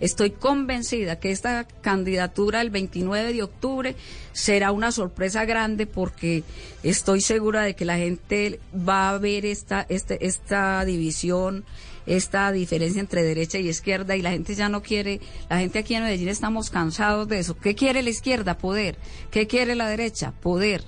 Estoy 0.00 0.30
convencida 0.30 1.20
que 1.20 1.30
esta 1.30 1.66
candidatura 1.80 2.60
el 2.60 2.70
29 2.70 3.32
de 3.32 3.42
octubre 3.42 3.96
será 4.32 4.72
una 4.72 4.90
sorpresa 4.90 5.44
grande 5.44 5.86
porque 5.86 6.42
estoy 6.82 7.20
segura 7.20 7.62
de 7.62 7.74
que 7.74 7.84
la 7.84 7.96
gente 7.96 8.58
va 8.76 9.10
a 9.10 9.18
ver 9.18 9.46
esta, 9.46 9.86
este, 9.88 10.26
esta 10.26 10.84
división, 10.84 11.64
esta 12.06 12.50
diferencia 12.52 13.00
entre 13.00 13.22
derecha 13.22 13.58
y 13.58 13.68
izquierda 13.68 14.16
y 14.16 14.22
la 14.22 14.30
gente 14.30 14.54
ya 14.54 14.68
no 14.68 14.82
quiere, 14.82 15.20
la 15.48 15.58
gente 15.58 15.78
aquí 15.78 15.94
en 15.94 16.02
Medellín 16.02 16.28
estamos 16.28 16.70
cansados 16.70 17.28
de 17.28 17.38
eso. 17.38 17.56
¿Qué 17.56 17.74
quiere 17.74 18.02
la 18.02 18.10
izquierda? 18.10 18.58
Poder. 18.58 18.96
¿Qué 19.30 19.46
quiere 19.46 19.74
la 19.74 19.88
derecha? 19.88 20.32
Poder. 20.32 20.84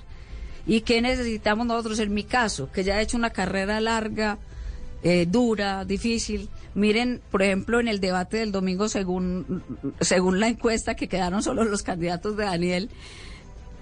¿Y 0.65 0.81
qué 0.81 1.01
necesitamos 1.01 1.65
nosotros? 1.65 1.99
En 1.99 2.13
mi 2.13 2.23
caso, 2.23 2.71
que 2.71 2.83
ya 2.83 2.99
he 2.99 3.03
hecho 3.03 3.17
una 3.17 3.29
carrera 3.29 3.79
larga, 3.79 4.37
eh, 5.03 5.25
dura, 5.29 5.85
difícil, 5.85 6.49
Miren, 6.77 7.21
por 7.31 7.41
ejemplo, 7.41 7.79
en 7.79 7.87
el 7.87 7.99
debate 7.99 8.37
del 8.37 8.51
domingo, 8.51 8.87
según, 8.87 9.63
según 9.99 10.39
la 10.39 10.47
encuesta 10.47 10.93
que 10.93 11.07
quedaron 11.07 11.41
solo 11.41 11.63
los 11.63 11.81
candidatos 11.81 12.37
de 12.37 12.43
Daniel, 12.43 12.91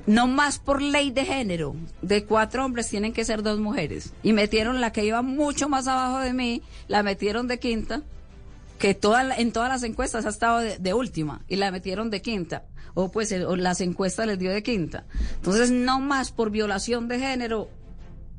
no 0.08 0.28
más 0.28 0.60
por 0.60 0.82
ley 0.82 1.12
de 1.12 1.26
género, 1.26 1.76
de 2.02 2.26
cuatro 2.26 2.66
hombres 2.66 2.90
tienen 2.90 3.14
que 3.14 3.26
ser 3.26 3.44
dos 3.44 3.60
mujeres. 3.60 4.14
Y 4.24 4.34
metieron 4.34 4.82
la 4.82 4.92
que 4.92 5.06
iba 5.06 5.22
mucho 5.22 5.70
más 5.70 5.88
abajo 5.88 6.20
de 6.20 6.34
mí, 6.34 6.62
la 6.88 7.04
metieron 7.04 7.48
de 7.48 7.60
quinta, 7.60 8.04
que 8.78 8.94
toda, 8.94 9.36
en 9.36 9.52
todas 9.52 9.70
las 9.70 9.84
encuestas 9.84 10.26
ha 10.26 10.30
estado 10.30 10.60
de, 10.60 10.94
última, 10.94 11.42
y 11.48 11.56
la 11.56 11.72
metieron 11.72 12.10
de 12.10 12.22
quinta. 12.22 12.64
O 12.94 13.12
pues 13.12 13.32
las 13.32 13.82
encuestas 13.82 14.28
les 14.28 14.40
dio 14.40 14.52
de 14.52 14.64
quinta. 14.64 15.06
Entonces, 15.36 15.70
no 15.72 16.00
más 16.00 16.32
por 16.32 16.50
violación 16.50 17.08
de 17.08 17.20
género, 17.20 17.70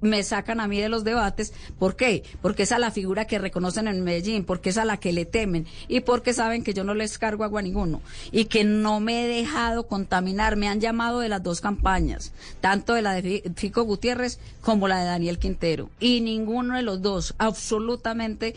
me 0.06 0.22
sacan 0.22 0.60
a 0.60 0.68
mí 0.68 0.80
de 0.80 0.88
los 0.88 1.04
debates. 1.04 1.52
¿Por 1.78 1.96
qué? 1.96 2.22
Porque 2.40 2.62
esa 2.62 2.76
es 2.76 2.80
la 2.80 2.90
figura 2.90 3.26
que 3.26 3.38
reconocen 3.38 3.88
en 3.88 4.02
Medellín, 4.02 4.44
porque 4.44 4.70
es 4.70 4.78
a 4.78 4.84
la 4.84 4.96
que 4.96 5.12
le 5.12 5.24
temen 5.24 5.66
y 5.88 6.00
porque 6.00 6.32
saben 6.32 6.62
que 6.62 6.74
yo 6.74 6.84
no 6.84 6.94
les 6.94 7.18
cargo 7.18 7.44
agua 7.44 7.60
a 7.60 7.62
ninguno 7.62 8.00
y 8.32 8.46
que 8.46 8.64
no 8.64 9.00
me 9.00 9.24
he 9.24 9.28
dejado 9.28 9.86
contaminar. 9.86 10.56
Me 10.56 10.68
han 10.68 10.80
llamado 10.80 11.20
de 11.20 11.28
las 11.28 11.42
dos 11.42 11.60
campañas, 11.60 12.32
tanto 12.60 12.94
de 12.94 13.02
la 13.02 13.14
de 13.14 13.50
Fico 13.56 13.82
Gutiérrez 13.82 14.38
como 14.60 14.88
la 14.88 15.00
de 15.00 15.06
Daniel 15.06 15.38
Quintero. 15.38 15.90
Y 16.00 16.20
ninguno 16.20 16.76
de 16.76 16.82
los 16.82 17.02
dos, 17.02 17.34
absolutamente 17.38 18.54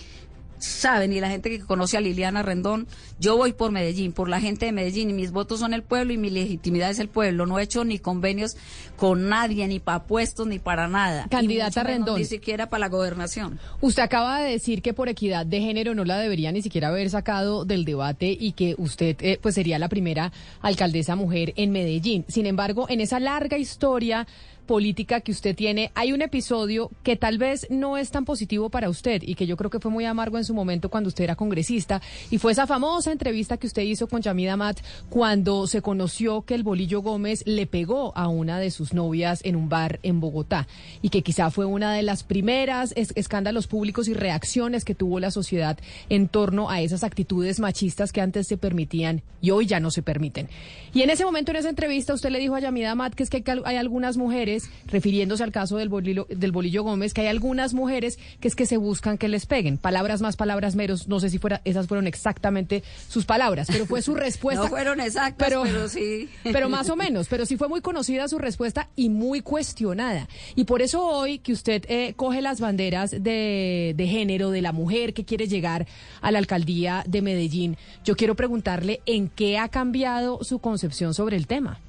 saben 0.59 1.13
y 1.13 1.19
la 1.19 1.29
gente 1.29 1.49
que 1.49 1.59
conoce 1.59 1.97
a 1.97 2.01
Liliana 2.01 2.43
Rendón, 2.43 2.87
yo 3.19 3.37
voy 3.37 3.53
por 3.53 3.71
Medellín, 3.71 4.13
por 4.13 4.29
la 4.29 4.39
gente 4.39 4.65
de 4.65 4.71
Medellín 4.71 5.09
y 5.09 5.13
mis 5.13 5.31
votos 5.31 5.59
son 5.59 5.73
el 5.73 5.83
pueblo 5.83 6.13
y 6.13 6.17
mi 6.17 6.29
legitimidad 6.29 6.89
es 6.89 6.99
el 6.99 7.09
pueblo. 7.09 7.45
No 7.45 7.59
he 7.59 7.63
hecho 7.63 7.83
ni 7.83 7.99
convenios 7.99 8.57
con 8.95 9.29
nadie, 9.29 9.67
ni 9.67 9.79
para 9.79 10.03
puestos, 10.03 10.47
ni 10.47 10.59
para 10.59 10.87
nada. 10.87 11.27
Candidata 11.29 11.83
Rendón. 11.83 12.19
Ni 12.19 12.25
siquiera 12.25 12.69
para 12.69 12.81
la 12.81 12.89
gobernación. 12.89 13.59
Usted 13.81 14.03
acaba 14.03 14.41
de 14.41 14.51
decir 14.51 14.81
que 14.81 14.93
por 14.93 15.09
equidad 15.09 15.45
de 15.45 15.61
género 15.61 15.95
no 15.95 16.05
la 16.05 16.17
debería 16.19 16.51
ni 16.51 16.61
siquiera 16.61 16.89
haber 16.89 17.09
sacado 17.09 17.65
del 17.65 17.85
debate 17.85 18.35
y 18.39 18.51
que 18.53 18.75
usted 18.77 19.15
eh, 19.21 19.39
pues 19.41 19.55
sería 19.55 19.79
la 19.79 19.89
primera 19.89 20.31
alcaldesa 20.61 21.15
mujer 21.15 21.53
en 21.55 21.71
Medellín. 21.71 22.25
Sin 22.27 22.45
embargo, 22.45 22.87
en 22.89 23.01
esa 23.01 23.19
larga 23.19 23.57
historia 23.57 24.27
política 24.69 25.21
que 25.21 25.31
usted 25.31 25.55
tiene, 25.55 25.91
hay 25.95 26.13
un 26.13 26.21
episodio 26.21 26.91
que 27.01 27.15
tal 27.15 27.39
vez 27.39 27.65
no 27.71 27.97
es 27.97 28.11
tan 28.11 28.23
positivo 28.23 28.69
para 28.69 28.87
usted 28.87 29.23
y 29.25 29.33
que 29.33 29.47
yo 29.47 29.57
creo 29.57 29.71
que 29.71 29.79
fue 29.79 29.89
muy 29.89 30.05
amargo 30.05 30.37
en 30.37 30.45
su 30.45 30.53
momento 30.53 30.89
cuando 30.89 31.07
usted 31.07 31.23
era 31.23 31.35
congresista 31.35 32.03
y 32.29 32.37
fue 32.37 32.51
esa 32.51 32.67
famosa 32.67 33.11
entrevista 33.11 33.57
que 33.57 33.65
usted 33.65 33.81
hizo 33.81 34.05
con 34.05 34.21
Yamida 34.21 34.57
Matt 34.57 34.81
cuando 35.09 35.65
se 35.65 35.81
conoció 35.81 36.43
que 36.43 36.53
el 36.53 36.61
Bolillo 36.61 37.01
Gómez 37.01 37.41
le 37.47 37.65
pegó 37.65 38.15
a 38.15 38.27
una 38.27 38.59
de 38.59 38.69
sus 38.69 38.93
novias 38.93 39.41
en 39.43 39.55
un 39.55 39.69
bar 39.69 39.99
en 40.03 40.19
Bogotá 40.19 40.67
y 41.01 41.09
que 41.09 41.23
quizá 41.23 41.49
fue 41.49 41.65
una 41.65 41.91
de 41.91 42.03
las 42.03 42.21
primeras 42.21 42.93
escándalos 42.95 43.65
públicos 43.65 44.07
y 44.07 44.13
reacciones 44.13 44.85
que 44.85 44.93
tuvo 44.93 45.19
la 45.19 45.31
sociedad 45.31 45.79
en 46.09 46.27
torno 46.27 46.69
a 46.69 46.79
esas 46.81 47.03
actitudes 47.03 47.59
machistas 47.59 48.11
que 48.11 48.21
antes 48.21 48.45
se 48.45 48.57
permitían 48.57 49.23
y 49.41 49.49
hoy 49.49 49.65
ya 49.65 49.79
no 49.79 49.89
se 49.89 50.03
permiten. 50.03 50.47
Y 50.93 51.01
en 51.01 51.09
ese 51.09 51.25
momento, 51.25 51.49
en 51.51 51.57
esa 51.57 51.69
entrevista, 51.69 52.13
usted 52.13 52.29
le 52.29 52.37
dijo 52.37 52.53
a 52.55 52.59
Yamida 52.59 52.93
Matt 52.93 53.15
que 53.15 53.23
es 53.23 53.31
que 53.31 53.43
hay 53.65 53.75
algunas 53.75 54.17
mujeres 54.17 54.58
refiriéndose 54.87 55.43
al 55.43 55.51
caso 55.51 55.77
del 55.77 55.89
bolillo, 55.89 56.27
del 56.29 56.51
bolillo 56.51 56.83
Gómez, 56.83 57.13
que 57.13 57.21
hay 57.21 57.27
algunas 57.27 57.73
mujeres 57.73 58.17
que 58.39 58.47
es 58.47 58.55
que 58.55 58.65
se 58.65 58.77
buscan 58.77 59.17
que 59.17 59.27
les 59.27 59.45
peguen. 59.45 59.77
Palabras 59.77 60.21
más, 60.21 60.35
palabras 60.35 60.75
menos. 60.75 61.07
No 61.07 61.19
sé 61.19 61.29
si 61.29 61.37
fuera, 61.37 61.61
esas 61.65 61.87
fueron 61.87 62.07
exactamente 62.07 62.83
sus 63.07 63.25
palabras, 63.25 63.67
pero 63.71 63.85
fue 63.85 64.01
su 64.01 64.15
respuesta. 64.15 64.63
no 64.63 64.69
fueron 64.69 64.99
exactas, 64.99 65.47
pero, 65.47 65.87
sí. 65.87 66.29
Pero 66.43 66.69
más 66.69 66.89
o 66.89 66.95
menos, 66.95 67.27
pero 67.27 67.45
sí 67.45 67.57
fue 67.57 67.67
muy 67.67 67.81
conocida 67.81 68.27
su 68.27 68.37
respuesta 68.37 68.89
y 68.95 69.09
muy 69.09 69.41
cuestionada. 69.41 70.27
Y 70.55 70.63
por 70.63 70.81
eso 70.81 71.05
hoy 71.05 71.39
que 71.39 71.53
usted 71.53 71.85
eh, 71.87 72.13
coge 72.15 72.41
las 72.41 72.59
banderas 72.59 73.11
de, 73.11 73.93
de 73.95 74.07
género, 74.07 74.49
de 74.51 74.61
la 74.61 74.71
mujer 74.71 75.13
que 75.13 75.25
quiere 75.25 75.47
llegar 75.47 75.87
a 76.21 76.31
la 76.31 76.39
alcaldía 76.39 77.03
de 77.07 77.21
Medellín, 77.21 77.77
yo 78.03 78.15
quiero 78.15 78.35
preguntarle 78.35 79.01
en 79.05 79.29
qué 79.29 79.57
ha 79.57 79.69
cambiado 79.69 80.43
su 80.43 80.59
concepción 80.59 81.13
sobre 81.13 81.37
el 81.37 81.47
tema. 81.47 81.79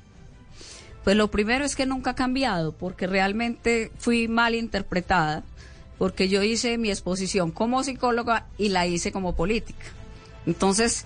Pues 1.04 1.16
lo 1.16 1.30
primero 1.30 1.64
es 1.64 1.76
que 1.76 1.86
nunca 1.86 2.10
ha 2.10 2.14
cambiado, 2.14 2.72
porque 2.72 3.06
realmente 3.06 3.90
fui 3.98 4.28
mal 4.28 4.54
interpretada, 4.54 5.42
porque 5.98 6.28
yo 6.28 6.42
hice 6.42 6.78
mi 6.78 6.90
exposición 6.90 7.50
como 7.50 7.82
psicóloga 7.82 8.46
y 8.58 8.68
la 8.68 8.86
hice 8.86 9.12
como 9.12 9.34
política. 9.34 9.86
Entonces, 10.46 11.04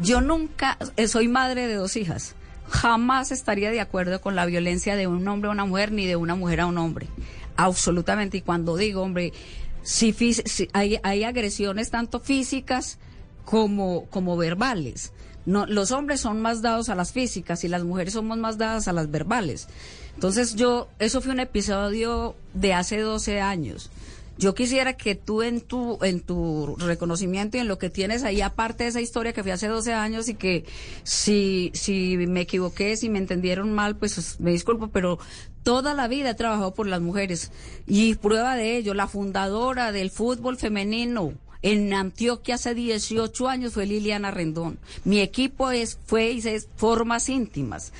yo 0.00 0.20
nunca, 0.20 0.78
eh, 0.96 1.08
soy 1.08 1.28
madre 1.28 1.66
de 1.66 1.74
dos 1.74 1.96
hijas, 1.96 2.34
jamás 2.68 3.32
estaría 3.32 3.70
de 3.70 3.80
acuerdo 3.80 4.20
con 4.20 4.36
la 4.36 4.46
violencia 4.46 4.96
de 4.96 5.06
un 5.06 5.26
hombre 5.28 5.48
a 5.48 5.52
una 5.52 5.64
mujer 5.64 5.92
ni 5.92 6.06
de 6.06 6.16
una 6.16 6.34
mujer 6.34 6.60
a 6.60 6.66
un 6.66 6.78
hombre. 6.78 7.08
Absolutamente. 7.56 8.38
Y 8.38 8.42
cuando 8.42 8.76
digo, 8.76 9.02
hombre, 9.02 9.32
si, 9.82 10.14
hay, 10.72 10.98
hay 11.02 11.24
agresiones 11.24 11.90
tanto 11.90 12.20
físicas 12.20 12.98
como, 13.44 14.06
como 14.06 14.36
verbales. 14.36 15.12
No, 15.46 15.66
los 15.66 15.90
hombres 15.92 16.20
son 16.20 16.40
más 16.40 16.62
dados 16.62 16.88
a 16.88 16.94
las 16.94 17.12
físicas 17.12 17.64
y 17.64 17.68
las 17.68 17.84
mujeres 17.84 18.14
somos 18.14 18.38
más 18.38 18.56
dadas 18.58 18.88
a 18.88 18.92
las 18.92 19.10
verbales. 19.10 19.68
Entonces 20.14 20.54
yo, 20.54 20.88
eso 20.98 21.20
fue 21.20 21.32
un 21.32 21.40
episodio 21.40 22.34
de 22.54 22.72
hace 22.72 22.98
12 23.00 23.40
años. 23.40 23.90
Yo 24.36 24.54
quisiera 24.54 24.94
que 24.94 25.14
tú 25.14 25.42
en 25.42 25.60
tu, 25.60 25.98
en 26.02 26.20
tu 26.20 26.74
reconocimiento 26.76 27.56
y 27.56 27.60
en 27.60 27.68
lo 27.68 27.78
que 27.78 27.88
tienes 27.88 28.24
ahí, 28.24 28.40
aparte 28.40 28.84
de 28.84 28.90
esa 28.90 29.00
historia 29.00 29.32
que 29.32 29.44
fue 29.44 29.52
hace 29.52 29.68
12 29.68 29.92
años 29.92 30.28
y 30.28 30.34
que 30.34 30.64
si, 31.04 31.70
si 31.74 32.16
me 32.16 32.40
equivoqué, 32.40 32.96
si 32.96 33.08
me 33.08 33.18
entendieron 33.18 33.72
mal, 33.72 33.96
pues 33.96 34.40
me 34.40 34.50
disculpo, 34.50 34.88
pero 34.88 35.20
toda 35.62 35.94
la 35.94 36.08
vida 36.08 36.30
he 36.30 36.34
trabajado 36.34 36.74
por 36.74 36.88
las 36.88 37.00
mujeres. 37.00 37.52
Y 37.86 38.16
prueba 38.16 38.56
de 38.56 38.76
ello, 38.76 38.92
la 38.94 39.06
fundadora 39.06 39.92
del 39.92 40.10
fútbol 40.10 40.56
femenino 40.56 41.34
en 41.64 41.94
Antioquia 41.94 42.56
hace 42.56 42.74
18 42.74 43.48
años 43.48 43.72
fue 43.72 43.86
Liliana 43.86 44.30
Rendón. 44.30 44.78
Mi 45.04 45.20
equipo 45.20 45.70
es, 45.70 45.98
fue 46.04 46.32
y 46.32 46.46
es 46.46 46.68
formas 46.76 47.30
íntimas. 47.30 47.94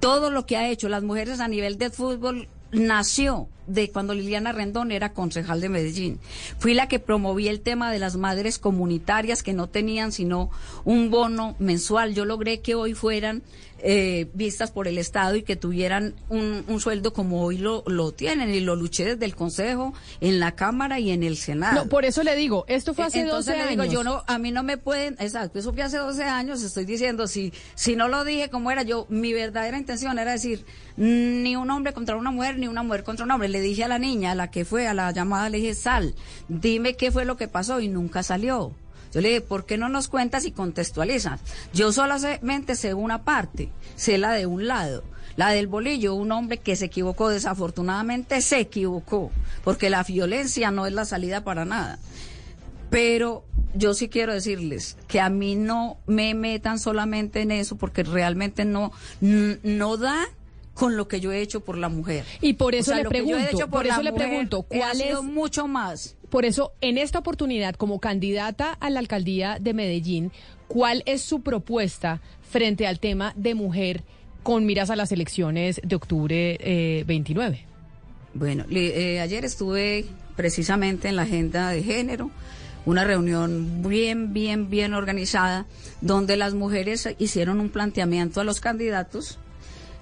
Todo 0.00 0.28
lo 0.30 0.44
que 0.44 0.56
ha 0.56 0.68
hecho 0.68 0.88
las 0.88 1.04
mujeres 1.04 1.38
a 1.38 1.46
nivel 1.46 1.78
de 1.78 1.90
fútbol 1.90 2.48
nació 2.72 3.48
de 3.66 3.90
cuando 3.90 4.14
Liliana 4.14 4.52
Rendón 4.52 4.92
era 4.92 5.12
concejal 5.12 5.60
de 5.60 5.68
Medellín. 5.68 6.18
Fui 6.58 6.74
la 6.74 6.88
que 6.88 6.98
promoví 6.98 7.48
el 7.48 7.60
tema 7.60 7.90
de 7.90 7.98
las 7.98 8.16
madres 8.16 8.58
comunitarias 8.58 9.42
que 9.42 9.52
no 9.52 9.68
tenían 9.68 10.12
sino 10.12 10.50
un 10.84 11.10
bono 11.10 11.56
mensual. 11.58 12.14
Yo 12.14 12.24
logré 12.24 12.60
que 12.60 12.74
hoy 12.74 12.94
fueran 12.94 13.42
eh, 13.78 14.30
vistas 14.32 14.70
por 14.70 14.88
el 14.88 14.96
Estado 14.96 15.36
y 15.36 15.42
que 15.42 15.54
tuvieran 15.54 16.14
un, 16.30 16.64
un 16.66 16.80
sueldo 16.80 17.12
como 17.12 17.42
hoy 17.42 17.58
lo, 17.58 17.84
lo, 17.86 18.12
tienen. 18.12 18.50
Y 18.54 18.60
lo 18.60 18.74
luché 18.74 19.04
desde 19.04 19.24
el 19.26 19.34
Consejo, 19.36 19.92
en 20.20 20.40
la 20.40 20.52
Cámara 20.52 20.98
y 20.98 21.10
en 21.10 21.22
el 21.22 21.36
Senado. 21.36 21.84
No, 21.84 21.88
por 21.88 22.04
eso 22.04 22.22
le 22.22 22.34
digo, 22.36 22.64
esto 22.68 22.94
fue 22.94 23.04
hace 23.04 23.20
Entonces 23.20 23.54
12 23.54 23.64
le 23.64 23.70
digo, 23.70 23.82
años. 23.82 23.94
yo 23.94 24.02
no, 24.02 24.24
a 24.26 24.38
mí 24.38 24.50
no 24.50 24.62
me 24.62 24.78
pueden, 24.78 25.16
exacto, 25.18 25.58
eso 25.58 25.72
fue 25.74 25.82
hace 25.82 25.98
12 25.98 26.24
años, 26.24 26.62
estoy 26.62 26.86
diciendo, 26.86 27.26
si, 27.26 27.52
si 27.74 27.96
no 27.96 28.08
lo 28.08 28.24
dije 28.24 28.48
como 28.48 28.70
era, 28.70 28.82
yo, 28.82 29.06
mi 29.10 29.32
verdadera 29.32 29.76
intención 29.78 30.18
era 30.18 30.32
decir, 30.32 30.64
ni 30.96 31.56
un 31.56 31.70
hombre 31.70 31.92
contra 31.92 32.16
una 32.16 32.30
mujer, 32.30 32.58
ni 32.58 32.68
una 32.68 32.82
mujer 32.82 33.04
contra 33.04 33.24
un 33.24 33.30
hombre. 33.30 33.48
Le 33.56 33.62
dije 33.62 33.84
a 33.84 33.88
la 33.88 33.98
niña, 33.98 34.32
a 34.32 34.34
la 34.34 34.50
que 34.50 34.66
fue, 34.66 34.86
a 34.86 34.92
la 34.92 35.10
llamada, 35.12 35.48
le 35.48 35.56
dije, 35.56 35.74
sal, 35.74 36.14
dime 36.46 36.94
qué 36.94 37.10
fue 37.10 37.24
lo 37.24 37.38
que 37.38 37.48
pasó 37.48 37.80
y 37.80 37.88
nunca 37.88 38.22
salió. 38.22 38.72
Yo 39.14 39.22
le 39.22 39.28
dije, 39.28 39.40
¿por 39.40 39.64
qué 39.64 39.78
no 39.78 39.88
nos 39.88 40.08
cuentas 40.08 40.44
y 40.44 40.50
contextualizas? 40.50 41.40
Yo 41.72 41.90
solamente 41.90 42.74
sé 42.74 42.92
una 42.92 43.24
parte, 43.24 43.70
sé 43.94 44.18
la 44.18 44.32
de 44.32 44.44
un 44.44 44.68
lado. 44.68 45.04
La 45.36 45.52
del 45.52 45.68
bolillo, 45.68 46.14
un 46.14 46.32
hombre 46.32 46.58
que 46.58 46.76
se 46.76 46.84
equivocó, 46.84 47.30
desafortunadamente 47.30 48.42
se 48.42 48.60
equivocó, 48.60 49.30
porque 49.64 49.88
la 49.88 50.02
violencia 50.02 50.70
no 50.70 50.86
es 50.86 50.92
la 50.92 51.06
salida 51.06 51.42
para 51.42 51.64
nada. 51.64 51.98
Pero 52.90 53.46
yo 53.72 53.94
sí 53.94 54.10
quiero 54.10 54.34
decirles 54.34 54.98
que 55.08 55.18
a 55.18 55.30
mí 55.30 55.54
no 55.54 55.96
me 56.06 56.34
metan 56.34 56.78
solamente 56.78 57.40
en 57.40 57.52
eso, 57.52 57.76
porque 57.76 58.02
realmente 58.02 58.66
no, 58.66 58.92
no 59.22 59.96
da 59.96 60.26
con 60.76 60.96
lo 60.96 61.08
que 61.08 61.20
yo 61.20 61.32
he 61.32 61.40
hecho 61.40 61.60
por 61.60 61.78
la 61.78 61.88
mujer. 61.88 62.24
Y 62.42 62.52
por 62.52 62.74
eso 62.74 62.92
O 62.92 62.94
sea, 62.94 63.02
le 63.02 63.08
pregunto, 63.08 63.58
por, 63.58 63.70
por 63.70 63.86
eso 63.86 64.02
le 64.02 64.12
pregunto, 64.12 64.62
¿cuál 64.62 65.00
es 65.00 65.22
mucho 65.22 65.66
más? 65.66 66.16
Por 66.28 66.44
eso, 66.44 66.72
en 66.82 66.98
esta 66.98 67.18
oportunidad, 67.18 67.74
como 67.74 67.98
candidata 67.98 68.72
a 68.72 68.90
la 68.90 69.00
alcaldía 69.00 69.58
de 69.58 69.72
Medellín, 69.72 70.32
¿cuál 70.68 71.02
es 71.06 71.22
su 71.22 71.40
propuesta 71.40 72.20
frente 72.42 72.86
al 72.86 73.00
tema 73.00 73.32
de 73.36 73.54
mujer 73.54 74.02
con 74.42 74.66
miras 74.66 74.90
a 74.90 74.96
las 74.96 75.12
elecciones 75.12 75.80
de 75.82 75.96
octubre 75.96 76.58
eh, 76.60 77.04
29? 77.06 77.64
Bueno, 78.34 78.66
eh, 78.70 79.18
ayer 79.20 79.46
estuve 79.46 80.04
precisamente 80.36 81.08
en 81.08 81.16
la 81.16 81.22
agenda 81.22 81.70
de 81.70 81.82
género, 81.82 82.30
una 82.84 83.02
reunión 83.04 83.82
bien, 83.82 84.34
bien, 84.34 84.68
bien 84.68 84.92
organizada, 84.92 85.64
donde 86.02 86.36
las 86.36 86.52
mujeres 86.52 87.08
hicieron 87.18 87.60
un 87.60 87.70
planteamiento 87.70 88.42
a 88.42 88.44
los 88.44 88.60
candidatos 88.60 89.38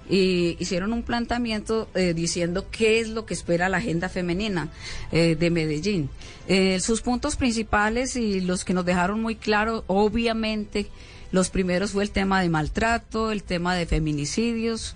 y 0.09 0.55
hicieron 0.59 0.93
un 0.93 1.03
planteamiento 1.03 1.87
eh, 1.95 2.13
diciendo 2.13 2.67
qué 2.69 2.99
es 2.99 3.09
lo 3.09 3.25
que 3.25 3.33
espera 3.33 3.69
la 3.69 3.77
agenda 3.77 4.09
femenina 4.09 4.69
eh, 5.11 5.35
de 5.35 5.49
Medellín. 5.49 6.09
Eh, 6.47 6.79
sus 6.79 7.01
puntos 7.01 7.35
principales 7.35 8.15
y 8.15 8.41
los 8.41 8.65
que 8.65 8.73
nos 8.73 8.85
dejaron 8.85 9.21
muy 9.21 9.35
claro, 9.35 9.83
obviamente, 9.87 10.87
los 11.31 11.49
primeros 11.49 11.91
fue 11.91 12.03
el 12.03 12.11
tema 12.11 12.41
de 12.41 12.49
maltrato, 12.49 13.31
el 13.31 13.43
tema 13.43 13.75
de 13.75 13.85
feminicidios, 13.85 14.95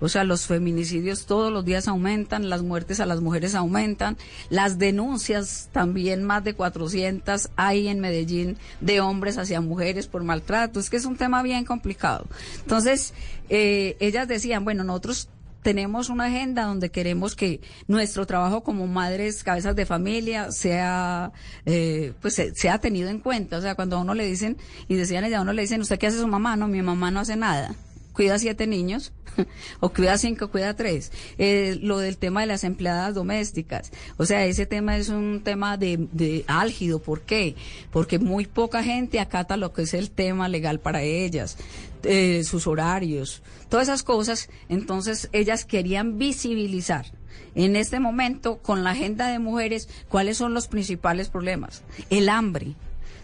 o 0.00 0.08
sea, 0.08 0.24
los 0.24 0.46
feminicidios 0.46 1.26
todos 1.26 1.52
los 1.52 1.64
días 1.64 1.88
aumentan, 1.88 2.48
las 2.48 2.62
muertes 2.62 3.00
a 3.00 3.06
las 3.06 3.20
mujeres 3.20 3.54
aumentan, 3.54 4.16
las 4.50 4.78
denuncias 4.78 5.68
también 5.72 6.22
más 6.24 6.44
de 6.44 6.54
400 6.54 7.50
hay 7.56 7.88
en 7.88 8.00
Medellín 8.00 8.56
de 8.80 9.00
hombres 9.00 9.38
hacia 9.38 9.60
mujeres 9.60 10.06
por 10.06 10.22
maltrato. 10.24 10.80
Es 10.80 10.90
que 10.90 10.96
es 10.96 11.04
un 11.04 11.16
tema 11.16 11.42
bien 11.42 11.64
complicado. 11.64 12.26
Entonces, 12.60 13.14
eh, 13.48 13.96
ellas 14.00 14.28
decían, 14.28 14.64
bueno, 14.64 14.84
nosotros 14.84 15.28
tenemos 15.62 16.08
una 16.08 16.26
agenda 16.26 16.62
donde 16.64 16.90
queremos 16.90 17.34
que 17.34 17.60
nuestro 17.88 18.26
trabajo 18.26 18.62
como 18.62 18.86
madres, 18.86 19.42
cabezas 19.42 19.74
de 19.74 19.84
familia, 19.86 20.52
sea, 20.52 21.32
eh, 21.66 22.12
pues 22.22 22.34
se- 22.34 22.54
sea 22.54 22.78
tenido 22.78 23.10
en 23.10 23.18
cuenta. 23.18 23.58
O 23.58 23.60
sea, 23.60 23.74
cuando 23.74 23.96
a 23.96 24.00
uno 24.00 24.14
le 24.14 24.24
dicen, 24.24 24.56
y 24.86 24.94
decían 24.94 25.24
ella, 25.24 25.38
a 25.38 25.42
uno 25.42 25.52
le 25.52 25.62
dicen, 25.62 25.80
¿usted 25.80 25.98
qué 25.98 26.06
hace 26.06 26.20
su 26.20 26.28
mamá? 26.28 26.56
No, 26.56 26.68
mi 26.68 26.80
mamá 26.80 27.10
no 27.10 27.20
hace 27.20 27.36
nada. 27.36 27.74
Cuida 28.18 28.36
siete 28.40 28.66
niños, 28.66 29.12
o 29.80 29.90
cuida 29.90 30.18
cinco, 30.18 30.50
cuida 30.50 30.74
tres. 30.74 31.12
Eh, 31.38 31.78
lo 31.80 31.98
del 31.98 32.18
tema 32.18 32.40
de 32.40 32.48
las 32.48 32.64
empleadas 32.64 33.14
domésticas. 33.14 33.92
O 34.16 34.26
sea, 34.26 34.44
ese 34.44 34.66
tema 34.66 34.96
es 34.96 35.08
un 35.08 35.42
tema 35.44 35.76
de, 35.76 36.08
de 36.10 36.44
álgido. 36.48 36.98
¿Por 36.98 37.20
qué? 37.20 37.54
Porque 37.92 38.18
muy 38.18 38.46
poca 38.46 38.82
gente 38.82 39.20
acata 39.20 39.56
lo 39.56 39.72
que 39.72 39.82
es 39.82 39.94
el 39.94 40.10
tema 40.10 40.48
legal 40.48 40.80
para 40.80 41.02
ellas, 41.02 41.58
eh, 42.02 42.42
sus 42.42 42.66
horarios, 42.66 43.40
todas 43.68 43.86
esas 43.86 44.02
cosas. 44.02 44.50
Entonces, 44.68 45.28
ellas 45.30 45.64
querían 45.64 46.18
visibilizar 46.18 47.06
en 47.54 47.76
este 47.76 48.00
momento 48.00 48.58
con 48.58 48.82
la 48.82 48.90
agenda 48.90 49.28
de 49.28 49.38
mujeres 49.38 49.88
cuáles 50.08 50.38
son 50.38 50.54
los 50.54 50.66
principales 50.66 51.28
problemas. 51.28 51.84
El 52.10 52.28
hambre. 52.30 52.74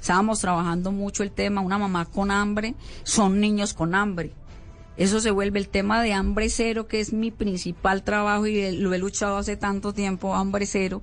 Estábamos 0.01 0.39
trabajando 0.39 0.93
mucho 0.93 1.25
el 1.25 1.33
tema, 1.33 1.63
una 1.63 1.79
mamá 1.79 2.05
con 2.05 2.31
hambre, 2.31 2.77
son 3.03 3.41
niños 3.41 3.75
con 3.75 3.97
hambre. 3.97 4.31
Eso 4.97 5.21
se 5.21 5.31
vuelve 5.31 5.59
el 5.59 5.69
tema 5.69 6.03
de 6.03 6.13
hambre 6.13 6.49
cero, 6.49 6.87
que 6.87 7.01
es 7.01 7.13
mi 7.13 7.31
principal 7.31 8.05
trabajo 8.05 8.47
y 8.47 8.77
lo 8.77 8.95
he 8.95 8.99
luchado 8.99 9.37
hace 9.37 9.57
tanto 9.57 9.93
tiempo, 9.93 10.35
hambre 10.35 10.67
cero. 10.67 11.03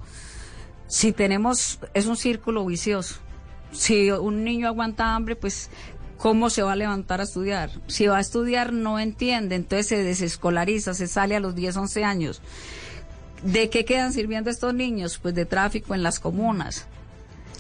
Si 0.88 1.12
tenemos, 1.12 1.80
es 1.94 2.06
un 2.06 2.18
círculo 2.18 2.66
vicioso. 2.66 3.16
Si 3.72 4.12
un 4.12 4.44
niño 4.44 4.68
aguanta 4.68 5.16
hambre, 5.16 5.36
pues 5.36 5.70
¿cómo 6.18 6.50
se 6.50 6.64
va 6.64 6.74
a 6.74 6.76
levantar 6.76 7.20
a 7.20 7.24
estudiar? 7.24 7.70
Si 7.88 8.08
va 8.08 8.18
a 8.18 8.22
estudiar 8.22 8.74
no 8.74 9.00
entiende, 9.00 9.56
entonces 9.56 9.88
se 9.88 10.04
desescolariza, 10.04 10.94
se 10.94 11.08
sale 11.08 11.36
a 11.36 11.40
los 11.40 11.56
10, 11.56 11.78
11 11.78 12.04
años. 12.04 12.42
¿De 13.44 13.70
qué 13.70 13.86
quedan 13.86 14.14
sirviendo 14.14 14.50
estos 14.50 14.74
niños? 14.74 15.18
Pues 15.18 15.34
de 15.34 15.46
tráfico 15.46 15.96
en 15.96 16.04
las 16.04 16.20
comunas. 16.20 16.86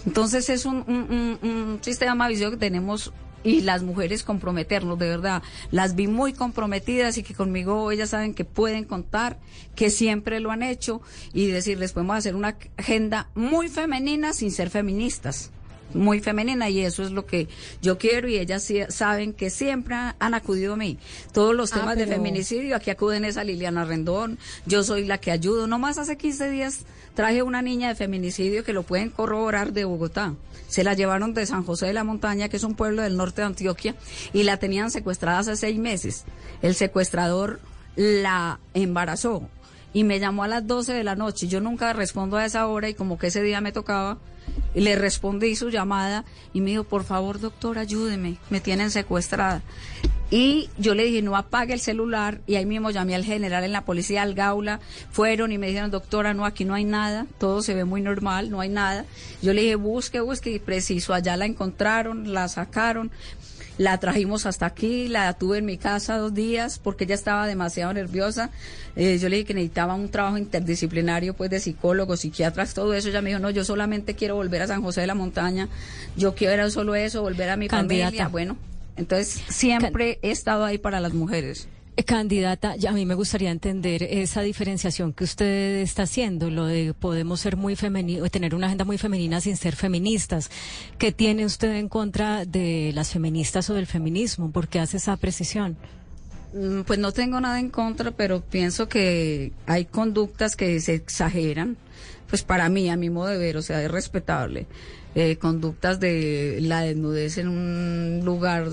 Entonces 0.06 0.50
es 0.50 0.65
un, 0.65 1.80
sistema 1.82 2.28
vicioso 2.28 2.52
que 2.52 2.58
tenemos 2.58 3.13
y 3.43 3.62
las 3.62 3.84
mujeres 3.84 4.23
comprometernos, 4.23 4.97
de 4.99 5.10
verdad. 5.10 5.43
Las 5.71 5.95
vi 5.95 6.08
muy 6.08 6.34
comprometidas 6.34 7.17
y 7.17 7.23
que 7.23 7.34
conmigo 7.34 7.91
ellas 7.91 8.10
saben 8.10 8.34
que 8.34 8.45
pueden 8.45 8.84
contar, 8.84 9.39
que 9.75 9.89
siempre 9.89 10.39
lo 10.39 10.51
han 10.51 10.63
hecho 10.63 11.01
y 11.34 11.47
decirles, 11.47 11.93
podemos 11.93 12.17
hacer 12.17 12.36
una 12.36 12.58
agenda 12.77 13.30
muy 13.36 13.69
femenina 13.69 14.34
sin 14.34 14.51
ser 14.51 14.69
feministas 14.69 15.51
muy 15.93 16.19
femenina 16.19 16.69
y 16.69 16.82
eso 16.82 17.04
es 17.04 17.12
lo 17.12 17.25
que 17.25 17.47
yo 17.82 17.97
quiero 17.97 18.27
y 18.27 18.38
ellas 18.38 18.63
sí 18.63 18.80
saben 18.89 19.34
que 19.34 19.49
siempre 19.49 19.95
ha- 19.95 20.15
han 20.19 20.34
acudido 20.34 20.73
a 20.73 20.77
mí. 20.77 20.97
Todos 21.34 21.56
los 21.56 21.73
Ah, 21.73 21.80
temas 21.80 21.97
de 21.97 22.08
feminicidio, 22.08 22.75
aquí 22.75 22.89
acuden 22.89 23.25
es 23.25 23.38
a 23.38 23.43
Liliana 23.43 23.86
Rendón, 23.86 24.38
yo 24.65 24.84
soy 24.84 25.06
la 25.06 25.17
que 25.19 25.32
ayudo. 25.32 25.67
Nomás 25.67 25.97
hace 25.97 26.17
15 26.17 26.49
días 26.49 26.80
traje 27.15 27.43
una 27.43 27.62
niña 27.62 27.89
de 27.89 27.95
feminicidio 27.95 28.63
que 28.63 28.73
lo 28.73 28.84
pueden 28.84 29.10
corroborar 29.10 29.73
de 29.73 29.86
Bogotá. 29.86 30.34
Se 30.67 30.84
la 30.86 30.93
llevaron 30.93 31.34
de 31.34 31.45
San 31.45 31.63
José 31.65 31.88
de 31.88 31.93
la 31.93 32.04
Montaña, 32.06 32.47
que 32.47 32.56
es 32.58 32.63
un 32.63 32.75
pueblo 32.75 33.01
del 33.01 33.17
norte 33.17 33.41
de 33.41 33.47
Antioquia, 33.47 33.95
y 34.32 34.43
la 34.43 34.58
tenían 34.58 34.89
secuestrada 34.91 35.39
hace 35.39 35.58
seis 35.58 35.77
meses. 35.77 36.23
El 36.62 36.75
secuestrador 36.75 37.60
la 37.97 38.60
embarazó 38.73 39.49
y 39.93 40.04
me 40.04 40.19
llamó 40.19 40.43
a 40.43 40.47
las 40.47 40.65
12 40.65 40.93
de 40.93 41.04
la 41.04 41.15
noche. 41.15 41.47
Yo 41.47 41.62
nunca 41.62 41.93
respondo 41.93 42.38
a 42.38 42.45
esa 42.45 42.67
hora 42.67 42.89
y 42.89 42.93
como 42.93 43.17
que 43.17 43.27
ese 43.27 43.41
día 43.41 43.62
me 43.62 43.71
tocaba, 43.71 44.17
y 44.73 44.82
le 44.82 44.95
respondí 44.95 45.56
su 45.56 45.69
llamada 45.69 46.25
y 46.54 46.62
me 46.62 46.71
dijo, 46.71 46.84
por 46.84 47.04
favor, 47.04 47.39
doctor, 47.39 47.77
ayúdeme, 47.77 48.38
me 48.49 48.62
tienen 48.62 48.91
secuestrada. 48.91 49.62
Y 50.34 50.69
yo 50.77 50.95
le 50.95 51.04
dije, 51.04 51.21
no 51.21 51.36
apague 51.36 51.73
el 51.73 51.82
celular 51.82 52.39
y 52.47 52.56
ahí 52.56 52.65
mismo 52.65 52.89
llamé 52.89 53.15
al 53.15 53.25
general 53.25 53.65
en 53.65 53.73
la 53.73 53.84
policía, 53.84 54.21
al 54.21 54.34
Gaula, 54.34 54.80
fueron 55.12 55.51
y 55.51 55.58
me 55.58 55.67
dijeron, 55.67 55.91
doctora, 55.91 56.34
no, 56.34 56.45
aquí 56.45 56.63
no 56.63 56.73
hay 56.73 56.86
nada, 56.86 57.27
todo 57.38 57.62
se 57.62 57.73
ve 57.73 57.84
muy 57.84 58.01
normal, 58.01 58.49
no 58.49 58.62
hay 58.62 58.69
nada. 58.69 59.06
Yo 59.41 59.51
le 59.51 59.63
dije, 59.63 59.75
busque, 59.75 60.21
busque 60.21 60.51
y 60.51 60.60
preciso, 60.60 61.13
allá 61.13 61.36
la 61.36 61.45
encontraron, 61.45 62.32
la 62.34 62.47
sacaron, 62.47 63.12
la 63.82 63.98
trajimos 64.00 64.46
hasta 64.46 64.67
aquí, 64.67 65.08
la 65.08 65.34
tuve 65.34 65.58
en 65.58 65.65
mi 65.65 65.78
casa 65.78 66.17
dos 66.17 66.34
días 66.36 66.78
porque 66.78 67.06
ella 67.06 67.15
estaba 67.15 67.48
demasiado 67.48 67.91
nerviosa. 67.94 68.52
Eh, 68.96 69.17
yo 69.20 69.28
le 69.28 69.38
dije 69.38 69.48
que 69.48 69.54
necesitaba 69.56 69.96
un 69.96 70.10
trabajo 70.10 70.38
interdisciplinario, 70.38 71.34
pues 71.34 71.50
de 71.50 71.60
psicólogos, 71.60 72.20
psiquiatras, 72.20 72.76
todo 72.76 72.94
eso. 72.94 73.10
Ella 73.10 73.24
me 73.24 73.30
dijo, 73.30 73.39
no, 73.39 73.50
yo 73.50 73.63
solamente 73.65 74.13
quiero 74.13 74.36
volver 74.36 74.62
a 74.62 74.67
San 74.67 74.84
José 74.84 75.02
de 75.02 75.08
la 75.08 75.15
Montaña, 75.15 75.67
yo 76.15 76.36
quiero 76.36 76.70
solo 76.70 76.94
eso, 76.94 77.24
volver 77.24 77.50
a 77.50 77.58
mi 77.58 77.67
Candidata. 77.67 78.06
familia. 78.06 78.28
Bueno, 78.28 78.58
entonces 78.98 79.41
siempre 79.50 80.20
he 80.22 80.30
estado 80.30 80.63
ahí 80.63 80.78
para 80.78 81.00
las 81.00 81.13
mujeres. 81.13 81.67
Candidata, 82.06 82.75
a 82.88 82.91
mí 82.93 83.06
me 83.06 83.15
gustaría 83.15 83.51
entender 83.51 84.01
esa 84.04 84.41
diferenciación 84.41 85.13
que 85.13 85.23
usted 85.23 85.82
está 85.82 86.04
haciendo, 86.04 86.49
lo 86.49 86.65
de 86.65 86.93
podemos 86.93 87.39
ser 87.41 87.58
muy 87.58 87.75
femenino, 87.75 88.27
tener 88.30 88.56
una 88.56 88.67
agenda 88.67 88.86
muy 88.86 88.97
femenina 88.97 89.39
sin 89.41 89.56
ser 89.56 89.75
feministas. 89.75 90.49
¿Qué 90.97 91.12
tiene 91.12 91.45
usted 91.45 91.75
en 91.75 91.89
contra 91.89 92.45
de 92.45 92.91
las 92.95 93.12
feministas 93.12 93.69
o 93.69 93.73
del 93.75 93.88
feminismo? 93.88 94.51
¿Por 94.51 94.67
qué 94.67 94.80
hace 94.80 94.97
esa 94.97 95.15
precisión? 95.17 95.77
Mm, 96.54 96.82
Pues 96.82 96.97
no 96.97 97.12
tengo 97.12 97.39
nada 97.39 97.60
en 97.60 97.69
contra, 97.69 98.12
pero 98.12 98.41
pienso 98.41 98.88
que 98.88 99.51
hay 99.67 99.86
conductas 99.86 100.56
que 100.56 100.80
se 100.80 100.95
exageran. 100.95 101.77
Pues 102.30 102.43
para 102.43 102.69
mí, 102.69 102.89
a 102.89 102.95
mi 102.95 103.10
modo 103.10 103.27
de 103.27 103.38
ver, 103.38 103.58
o 103.58 103.62
sea, 103.62 103.84
es 103.84 103.91
respetable. 103.91 104.65
Eh, 105.13 105.36
conductas 105.38 105.99
de 105.99 106.60
la 106.62 106.82
desnudez 106.82 107.38
en 107.38 107.49
un 107.49 108.21
lugar, 108.23 108.69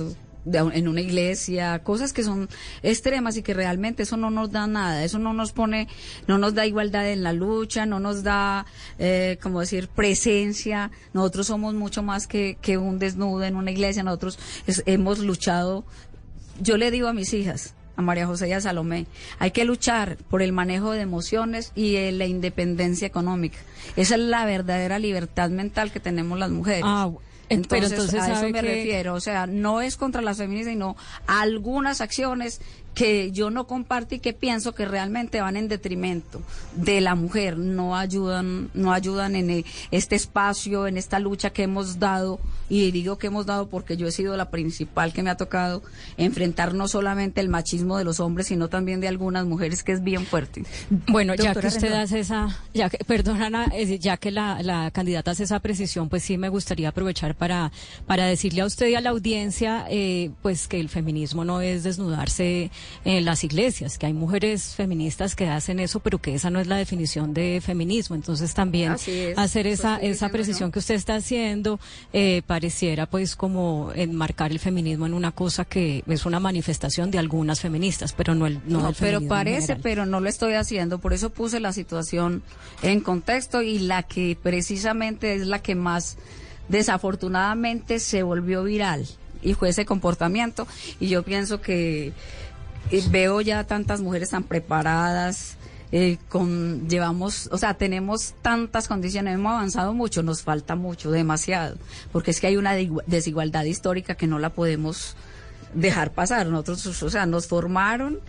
de 0.50 0.58
en 0.58 0.88
una 0.88 1.00
iglesia, 1.00 1.78
cosas 1.80 2.12
que 2.12 2.22
son 2.22 2.48
extremas 2.82 3.36
y 3.36 3.42
que 3.42 3.54
realmente 3.54 4.02
eso 4.02 4.16
no 4.16 4.30
nos 4.30 4.50
da 4.50 4.66
nada, 4.66 5.04
eso 5.04 5.18
no 5.18 5.32
nos 5.32 5.52
pone, 5.52 5.88
no 6.26 6.38
nos 6.38 6.54
da 6.54 6.66
igualdad 6.66 7.10
en 7.10 7.22
la 7.22 7.32
lucha, 7.32 7.86
no 7.86 8.00
nos 8.00 8.22
da, 8.22 8.66
eh, 8.98 9.38
como 9.42 9.60
decir, 9.60 9.88
presencia. 9.88 10.90
Nosotros 11.12 11.46
somos 11.46 11.74
mucho 11.74 12.02
más 12.02 12.26
que, 12.26 12.58
que 12.60 12.78
un 12.78 12.98
desnudo 12.98 13.44
en 13.44 13.56
una 13.56 13.70
iglesia, 13.70 14.02
nosotros 14.02 14.38
hemos 14.86 15.18
luchado 15.18 15.84
yo 16.60 16.76
le 16.76 16.90
digo 16.90 17.08
a 17.08 17.12
mis 17.12 17.32
hijas, 17.34 17.74
a 17.96 18.02
María 18.02 18.26
José 18.26 18.48
y 18.48 18.52
a 18.52 18.60
Salomé, 18.60 19.06
hay 19.38 19.50
que 19.50 19.64
luchar 19.64 20.16
por 20.28 20.42
el 20.42 20.52
manejo 20.52 20.92
de 20.92 21.00
emociones 21.00 21.72
y 21.74 21.96
eh, 21.96 22.12
la 22.12 22.26
independencia 22.26 23.06
económica. 23.06 23.58
Esa 23.96 24.14
es 24.14 24.20
la 24.20 24.44
verdadera 24.44 24.98
libertad 24.98 25.50
mental 25.50 25.90
que 25.92 26.00
tenemos 26.00 26.38
las 26.38 26.50
mujeres. 26.50 26.82
Ah, 26.84 27.10
Entonces, 27.48 27.92
entonces 27.92 28.20
a 28.20 28.32
eso 28.32 28.42
me 28.42 28.52
que- 28.52 28.62
refiero. 28.62 29.14
O 29.14 29.20
sea, 29.20 29.46
no 29.46 29.80
es 29.80 29.96
contra 29.96 30.20
las 30.22 30.36
feministas, 30.38 30.72
sino 30.72 30.96
algunas 31.26 32.00
acciones 32.00 32.60
que 32.94 33.30
yo 33.30 33.50
no 33.50 33.66
comparto 33.66 34.14
y 34.14 34.18
que 34.18 34.32
pienso 34.32 34.74
que 34.74 34.84
realmente 34.84 35.40
van 35.40 35.56
en 35.56 35.68
detrimento 35.68 36.42
de 36.74 37.00
la 37.00 37.14
mujer, 37.14 37.56
no 37.56 37.96
ayudan, 37.96 38.70
no 38.74 38.92
ayudan 38.92 39.36
en 39.36 39.50
eh, 39.50 39.64
este 39.90 40.16
espacio, 40.16 40.86
en 40.86 40.96
esta 40.96 41.18
lucha 41.18 41.50
que 41.50 41.62
hemos 41.62 41.98
dado, 41.98 42.40
y 42.68 42.90
digo 42.90 43.16
que 43.16 43.28
hemos 43.28 43.46
dado 43.46 43.68
porque 43.68 43.96
yo 43.96 44.06
he 44.06 44.12
sido 44.12 44.36
la 44.36 44.50
principal 44.50 45.12
que 45.12 45.22
me 45.22 45.30
ha 45.30 45.36
tocado 45.36 45.82
enfrentar 46.16 46.74
no 46.74 46.88
solamente 46.88 47.40
el 47.40 47.48
machismo 47.48 47.96
de 47.98 48.04
los 48.04 48.20
hombres, 48.20 48.48
sino 48.48 48.68
también 48.68 49.00
de 49.00 49.08
algunas 49.08 49.46
mujeres, 49.46 49.82
que 49.82 49.92
es 49.92 50.02
bien 50.02 50.26
fuerte. 50.26 50.64
Bueno, 51.08 51.34
ya 51.34 51.54
Doctora 51.54 51.70
que 51.70 51.76
usted 51.76 51.92
hace 51.92 52.20
esa, 52.20 52.58
ya 52.74 52.90
que, 52.90 52.98
perdón 53.04 53.42
Ana, 53.42 53.72
ya 54.00 54.16
que 54.16 54.30
la, 54.30 54.62
la 54.62 54.90
candidata 54.90 55.30
hace 55.30 55.44
esa 55.44 55.60
precisión, 55.60 56.08
pues 56.08 56.24
sí 56.24 56.36
me 56.36 56.48
gustaría 56.48 56.88
aprovechar 56.88 57.34
para, 57.34 57.72
para 58.06 58.26
decirle 58.26 58.62
a 58.62 58.66
usted 58.66 58.88
y 58.88 58.94
a 58.94 59.00
la 59.00 59.10
audiencia, 59.10 59.86
eh, 59.88 60.30
pues 60.42 60.68
que 60.68 60.80
el 60.80 60.88
feminismo 60.88 61.44
no 61.44 61.60
es 61.60 61.84
desnudarse 61.84 62.70
en 63.04 63.24
las 63.24 63.44
iglesias, 63.44 63.98
que 63.98 64.06
hay 64.06 64.12
mujeres 64.12 64.74
feministas 64.74 65.34
que 65.34 65.48
hacen 65.48 65.80
eso, 65.80 66.00
pero 66.00 66.18
que 66.18 66.34
esa 66.34 66.50
no 66.50 66.60
es 66.60 66.66
la 66.66 66.76
definición 66.76 67.34
de 67.34 67.60
feminismo. 67.64 68.16
Entonces 68.16 68.54
también 68.54 68.92
es, 68.92 69.38
hacer 69.38 69.66
esa, 69.66 69.96
esa 69.96 70.00
diciendo 70.00 70.32
precisión 70.32 70.72
que 70.72 70.78
usted 70.78 70.94
está 70.94 71.16
haciendo, 71.16 71.80
eh, 72.12 72.42
pareciera 72.46 73.06
pues 73.06 73.36
como 73.36 73.92
enmarcar 73.94 74.50
el 74.50 74.58
feminismo 74.58 75.06
en 75.06 75.14
una 75.14 75.32
cosa 75.32 75.64
que 75.64 76.04
es 76.06 76.26
una 76.26 76.40
manifestación 76.40 77.10
de 77.10 77.18
algunas 77.18 77.60
feministas, 77.60 78.12
pero 78.12 78.34
no 78.34 78.46
el, 78.46 78.60
no 78.66 78.80
No, 78.80 78.92
pero 78.98 79.20
parece, 79.26 79.76
pero 79.76 80.06
no 80.06 80.20
lo 80.20 80.28
estoy 80.28 80.54
haciendo. 80.54 80.98
Por 80.98 81.12
eso 81.12 81.30
puse 81.30 81.60
la 81.60 81.72
situación 81.72 82.42
en 82.82 83.00
contexto 83.00 83.62
y 83.62 83.78
la 83.78 84.02
que 84.02 84.36
precisamente 84.40 85.34
es 85.34 85.46
la 85.46 85.60
que 85.60 85.74
más 85.74 86.18
desafortunadamente 86.68 87.98
se 87.98 88.22
volvió 88.22 88.64
viral 88.64 89.06
y 89.42 89.54
fue 89.54 89.70
ese 89.70 89.84
comportamiento. 89.84 90.66
Y 91.00 91.08
yo 91.08 91.22
pienso 91.22 91.60
que 91.60 92.12
eh, 92.90 93.04
veo 93.10 93.40
ya 93.40 93.64
tantas 93.64 94.00
mujeres 94.00 94.30
tan 94.30 94.44
preparadas. 94.44 95.56
eh, 95.90 96.18
con 96.28 96.88
llevamos, 96.88 97.48
o 97.50 97.56
sea, 97.56 97.74
tenemos 97.74 98.34
tantas 98.42 98.88
condiciones, 98.88 99.34
hemos 99.34 99.52
avanzado 99.52 99.94
mucho, 99.94 100.22
nos 100.22 100.42
falta 100.42 100.76
mucho, 100.76 101.10
demasiado, 101.10 101.76
porque 102.12 102.30
es 102.30 102.40
que 102.40 102.46
hay 102.46 102.58
una 102.58 102.74
desigualdad 103.06 103.64
histórica 103.64 104.14
que 104.14 104.26
no 104.26 104.38
la 104.38 104.50
podemos 104.50 105.16
dejar 105.74 106.12
pasar. 106.12 106.46
Nosotros, 106.46 107.02
o 107.02 107.10
sea, 107.10 107.26
nos 107.26 107.46
formaron 107.46 108.20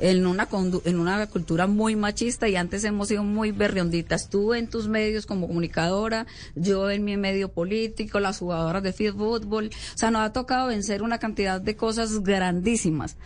en 0.00 0.26
una 0.26 0.48
en 0.84 0.98
una 0.98 1.26
cultura 1.28 1.66
muy 1.68 1.94
machista 1.94 2.48
y 2.48 2.56
antes 2.56 2.82
hemos 2.84 3.08
sido 3.08 3.22
muy 3.22 3.52
berrionditas. 3.52 4.28
Tú 4.28 4.54
en 4.54 4.68
tus 4.68 4.88
medios 4.88 5.26
como 5.26 5.46
comunicadora, 5.46 6.26
yo 6.54 6.90
en 6.90 7.04
mi 7.04 7.16
medio 7.16 7.48
político, 7.52 8.20
las 8.20 8.38
jugadoras 8.38 8.82
de 8.82 8.92
fútbol. 8.92 9.70
O 9.94 9.98
sea, 9.98 10.10
nos 10.10 10.22
ha 10.22 10.32
tocado 10.32 10.68
vencer 10.68 11.02
una 11.02 11.18
cantidad 11.18 11.60
de 11.60 11.76
cosas 11.76 12.22
grandísimas. 12.22 13.16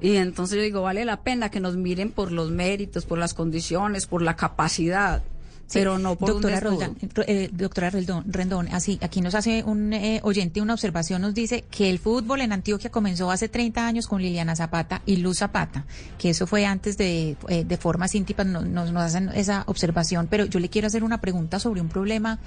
Y 0.00 0.16
entonces 0.16 0.56
yo 0.56 0.62
digo, 0.62 0.82
vale 0.82 1.04
la 1.04 1.22
pena 1.22 1.50
que 1.50 1.60
nos 1.60 1.76
miren 1.76 2.10
por 2.10 2.30
los 2.30 2.50
méritos, 2.50 3.04
por 3.04 3.18
las 3.18 3.34
condiciones, 3.34 4.06
por 4.06 4.22
la 4.22 4.36
capacidad. 4.36 5.22
Pero 5.72 5.98
no 5.98 6.16
por 6.16 6.30
doctora 6.30 6.56
un. 6.56 6.62
Roldán, 6.62 6.96
eh, 7.26 7.50
doctora 7.52 7.90
Rendón, 7.90 8.24
Rendón, 8.26 8.68
así 8.68 8.98
aquí 9.02 9.20
nos 9.20 9.34
hace 9.34 9.62
un 9.64 9.92
eh, 9.92 10.20
oyente 10.22 10.60
una 10.60 10.72
observación, 10.74 11.22
nos 11.22 11.34
dice 11.34 11.64
que 11.70 11.90
el 11.90 11.98
fútbol 11.98 12.40
en 12.40 12.52
Antioquia 12.52 12.90
comenzó 12.90 13.30
hace 13.30 13.48
30 13.48 13.86
años 13.86 14.06
con 14.06 14.22
Liliana 14.22 14.56
Zapata 14.56 15.02
y 15.04 15.16
Luz 15.16 15.38
Zapata, 15.38 15.84
que 16.18 16.30
eso 16.30 16.46
fue 16.46 16.64
antes 16.66 16.96
de, 16.96 17.36
eh, 17.48 17.64
de 17.64 17.76
formas 17.76 18.14
íntimas, 18.14 18.46
no- 18.46 18.62
nos, 18.62 18.92
nos 18.92 19.02
hacen 19.02 19.28
esa 19.34 19.64
observación, 19.66 20.26
pero 20.30 20.44
yo 20.46 20.58
le 20.60 20.68
quiero 20.68 20.86
hacer 20.86 21.04
una 21.04 21.20
pregunta 21.20 21.58
sobre 21.58 21.80
un 21.80 21.88
problema 21.88 22.38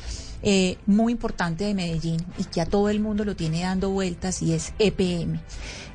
eh, 0.43 0.77
muy 0.87 1.11
importante 1.13 1.65
de 1.65 1.73
Medellín 1.75 2.23
y 2.37 2.45
que 2.45 2.61
a 2.61 2.65
todo 2.65 2.89
el 2.89 2.99
mundo 2.99 3.23
lo 3.25 3.35
tiene 3.35 3.61
dando 3.61 3.89
vueltas 3.91 4.41
y 4.41 4.53
es 4.53 4.73
EPM. 4.79 5.39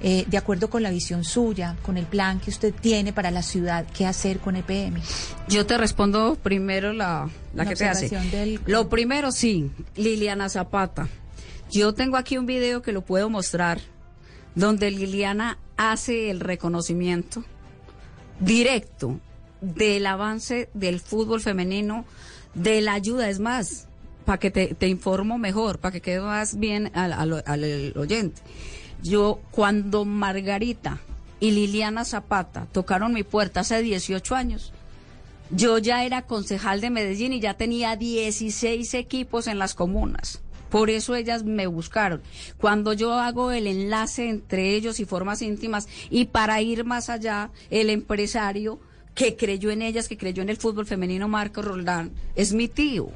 Eh, 0.02 0.24
de 0.28 0.36
acuerdo 0.36 0.68
con 0.68 0.82
la 0.82 0.90
visión 0.90 1.24
suya, 1.24 1.74
con 1.82 1.96
el 1.96 2.04
plan 2.04 2.38
que 2.38 2.50
usted 2.50 2.74
tiene 2.74 3.12
para 3.14 3.30
la 3.30 3.42
ciudad, 3.42 3.86
¿qué 3.96 4.04
hacer 4.06 4.38
con 4.38 4.54
EPM? 4.54 5.00
Yo 5.48 5.64
te 5.66 5.78
respondo 5.78 6.36
primero 6.40 6.92
la, 6.92 7.15
la 7.54 7.64
La 7.64 7.68
que 7.70 7.76
te 7.76 7.86
hace. 7.86 8.08
del- 8.30 8.60
Lo 8.66 8.88
primero, 8.88 9.32
sí, 9.32 9.70
Liliana 9.96 10.48
Zapata. 10.48 11.08
Yo 11.70 11.94
tengo 11.94 12.16
aquí 12.16 12.36
un 12.38 12.46
video 12.46 12.82
que 12.82 12.92
lo 12.92 13.00
puedo 13.02 13.28
mostrar, 13.30 13.80
donde 14.54 14.90
Liliana 14.90 15.58
hace 15.76 16.30
el 16.30 16.40
reconocimiento 16.40 17.44
directo 18.40 19.18
del 19.60 20.06
avance 20.06 20.68
del 20.74 21.00
fútbol 21.00 21.40
femenino, 21.40 22.04
de 22.54 22.80
la 22.80 22.94
ayuda, 22.94 23.28
es 23.28 23.38
más, 23.40 23.86
para 24.24 24.38
que 24.38 24.50
te, 24.50 24.74
te 24.74 24.88
informo 24.88 25.38
mejor, 25.38 25.78
para 25.78 25.92
que 25.92 26.00
quede 26.00 26.20
más 26.20 26.58
bien 26.58 26.90
al, 26.94 27.12
al- 27.12 27.42
al 27.46 27.92
oyente. 27.96 28.40
Yo, 29.02 29.40
cuando 29.50 30.04
Margarita 30.04 30.98
y 31.40 31.50
Liliana 31.50 32.04
Zapata 32.04 32.66
tocaron 32.72 33.12
mi 33.12 33.22
puerta 33.24 33.60
hace 33.60 33.82
18 33.82 34.34
años, 34.34 34.72
yo 35.50 35.78
ya 35.78 36.04
era 36.04 36.22
concejal 36.22 36.80
de 36.80 36.90
Medellín 36.90 37.32
y 37.32 37.40
ya 37.40 37.54
tenía 37.54 37.96
16 37.96 38.94
equipos 38.94 39.46
en 39.46 39.58
las 39.58 39.74
comunas. 39.74 40.40
Por 40.70 40.90
eso 40.90 41.14
ellas 41.14 41.44
me 41.44 41.66
buscaron. 41.66 42.22
Cuando 42.58 42.92
yo 42.92 43.14
hago 43.14 43.52
el 43.52 43.66
enlace 43.66 44.28
entre 44.28 44.74
ellos 44.74 44.98
y 44.98 45.04
formas 45.04 45.42
íntimas 45.42 45.88
y 46.10 46.26
para 46.26 46.60
ir 46.60 46.84
más 46.84 47.08
allá, 47.08 47.50
el 47.70 47.90
empresario 47.90 48.80
que 49.14 49.36
creyó 49.36 49.70
en 49.70 49.82
ellas, 49.82 50.08
que 50.08 50.18
creyó 50.18 50.42
en 50.42 50.50
el 50.50 50.56
fútbol 50.56 50.86
femenino, 50.86 51.28
Marco 51.28 51.62
Roldán, 51.62 52.10
es 52.34 52.52
mi 52.52 52.68
tío. 52.68 53.08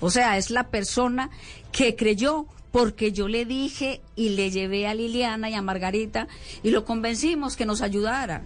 O 0.00 0.10
sea, 0.10 0.38
es 0.38 0.50
la 0.50 0.68
persona 0.68 1.30
que 1.70 1.94
creyó 1.94 2.46
porque 2.72 3.12
yo 3.12 3.28
le 3.28 3.44
dije 3.44 4.00
y 4.16 4.30
le 4.30 4.50
llevé 4.50 4.88
a 4.88 4.94
Liliana 4.94 5.48
y 5.48 5.54
a 5.54 5.62
Margarita 5.62 6.26
y 6.64 6.70
lo 6.70 6.84
convencimos 6.84 7.54
que 7.54 7.66
nos 7.66 7.82
ayudara 7.82 8.42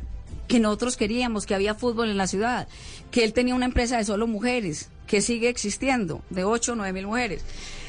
que 0.49 0.59
nosotros 0.59 0.97
queríamos, 0.97 1.47
que 1.47 1.55
había 1.55 1.75
fútbol 1.75 2.09
en 2.11 2.17
la 2.17 2.27
ciudad, 2.27 2.67
que 3.11 3.23
él 3.23 3.33
tenía 3.33 3.55
una 3.55 3.67
empresa 3.67 3.99
de 3.99 4.05
solo 4.05 4.27
mujeres, 4.27 4.89
que 5.07 5.21
sigue 5.23 5.49
existiendo, 5.49 6.23
de 6.31 6.43
8 6.45 6.73
o 6.73 6.75
9 6.75 6.93
mil 6.93 7.07
mujeres. 7.07 7.43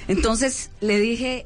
Entonces 0.07 0.69
le 0.81 0.99
dije, 0.99 1.45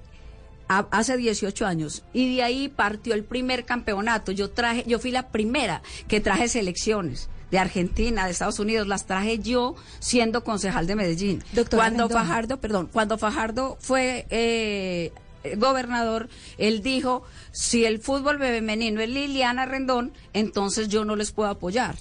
a- 0.67 0.87
hace 0.91 1.15
18 1.17 1.65
años, 1.65 2.03
y 2.13 2.35
de 2.37 2.43
ahí 2.43 2.67
partió 2.69 3.13
el 3.13 3.23
primer 3.23 3.65
campeonato. 3.65 4.31
Yo 4.31 4.49
traje, 4.49 4.83
yo 4.87 4.99
fui 4.99 5.11
la 5.11 5.29
primera 5.29 5.81
que 6.07 6.19
traje 6.19 6.47
selecciones 6.47 7.29
de 7.51 7.59
Argentina, 7.59 8.25
de 8.25 8.31
Estados 8.31 8.57
Unidos, 8.59 8.87
las 8.87 9.05
traje 9.05 9.37
yo 9.37 9.75
siendo 9.99 10.43
concejal 10.43 10.87
de 10.87 10.95
Medellín. 10.95 11.43
Doctora 11.53 11.83
Cuando. 11.83 12.09
Fajardo, 12.09 12.59
perdón, 12.59 12.89
cuando 12.91 13.17
Fajardo 13.19 13.77
fue 13.79 14.25
eh, 14.31 15.11
gobernador, 15.57 16.29
él 16.57 16.81
dijo, 16.81 17.23
si 17.51 17.85
el 17.85 17.99
fútbol 17.99 18.39
femenino 18.39 19.01
es 19.01 19.09
Liliana 19.09 19.65
Rendón, 19.65 20.13
entonces 20.33 20.87
yo 20.87 21.05
no 21.05 21.15
les 21.15 21.31
puedo 21.31 21.49
apoyar. 21.49 21.95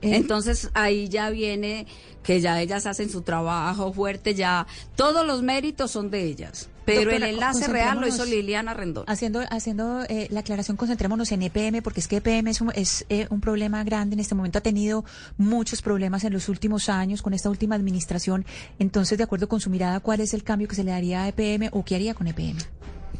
Eh. 0.00 0.16
Entonces 0.16 0.70
ahí 0.74 1.08
ya 1.08 1.30
viene 1.30 1.86
que 2.22 2.40
ya 2.40 2.60
ellas 2.60 2.86
hacen 2.86 3.10
su 3.10 3.22
trabajo 3.22 3.92
fuerte, 3.92 4.34
ya 4.34 4.66
todos 4.96 5.26
los 5.26 5.42
méritos 5.42 5.90
son 5.90 6.10
de 6.10 6.24
ellas. 6.24 6.68
Pero 6.84 7.02
Doctora, 7.02 7.28
el 7.28 7.34
enlace 7.34 7.66
real 7.66 8.00
lo 8.00 8.06
hizo 8.06 8.24
Liliana 8.24 8.72
Rendón. 8.72 9.04
Haciendo, 9.08 9.40
haciendo 9.50 10.04
eh, 10.08 10.26
la 10.30 10.40
aclaración, 10.40 10.78
concentrémonos 10.78 11.30
en 11.32 11.42
EPM, 11.42 11.82
porque 11.82 12.00
es 12.00 12.08
que 12.08 12.16
EPM 12.16 12.48
es, 12.48 12.62
un, 12.62 12.72
es 12.74 13.04
eh, 13.10 13.26
un 13.28 13.42
problema 13.42 13.84
grande. 13.84 14.14
En 14.14 14.20
este 14.20 14.34
momento 14.34 14.58
ha 14.58 14.62
tenido 14.62 15.04
muchos 15.36 15.82
problemas 15.82 16.24
en 16.24 16.32
los 16.32 16.48
últimos 16.48 16.88
años 16.88 17.20
con 17.20 17.34
esta 17.34 17.50
última 17.50 17.74
administración. 17.74 18.46
Entonces, 18.78 19.18
de 19.18 19.24
acuerdo 19.24 19.48
con 19.48 19.60
su 19.60 19.68
mirada, 19.68 20.00
¿cuál 20.00 20.20
es 20.20 20.32
el 20.32 20.44
cambio 20.44 20.66
que 20.66 20.76
se 20.76 20.84
le 20.84 20.92
daría 20.92 21.24
a 21.24 21.28
EPM 21.28 21.68
o 21.72 21.84
qué 21.84 21.96
haría 21.96 22.14
con 22.14 22.26
EPM? 22.26 22.56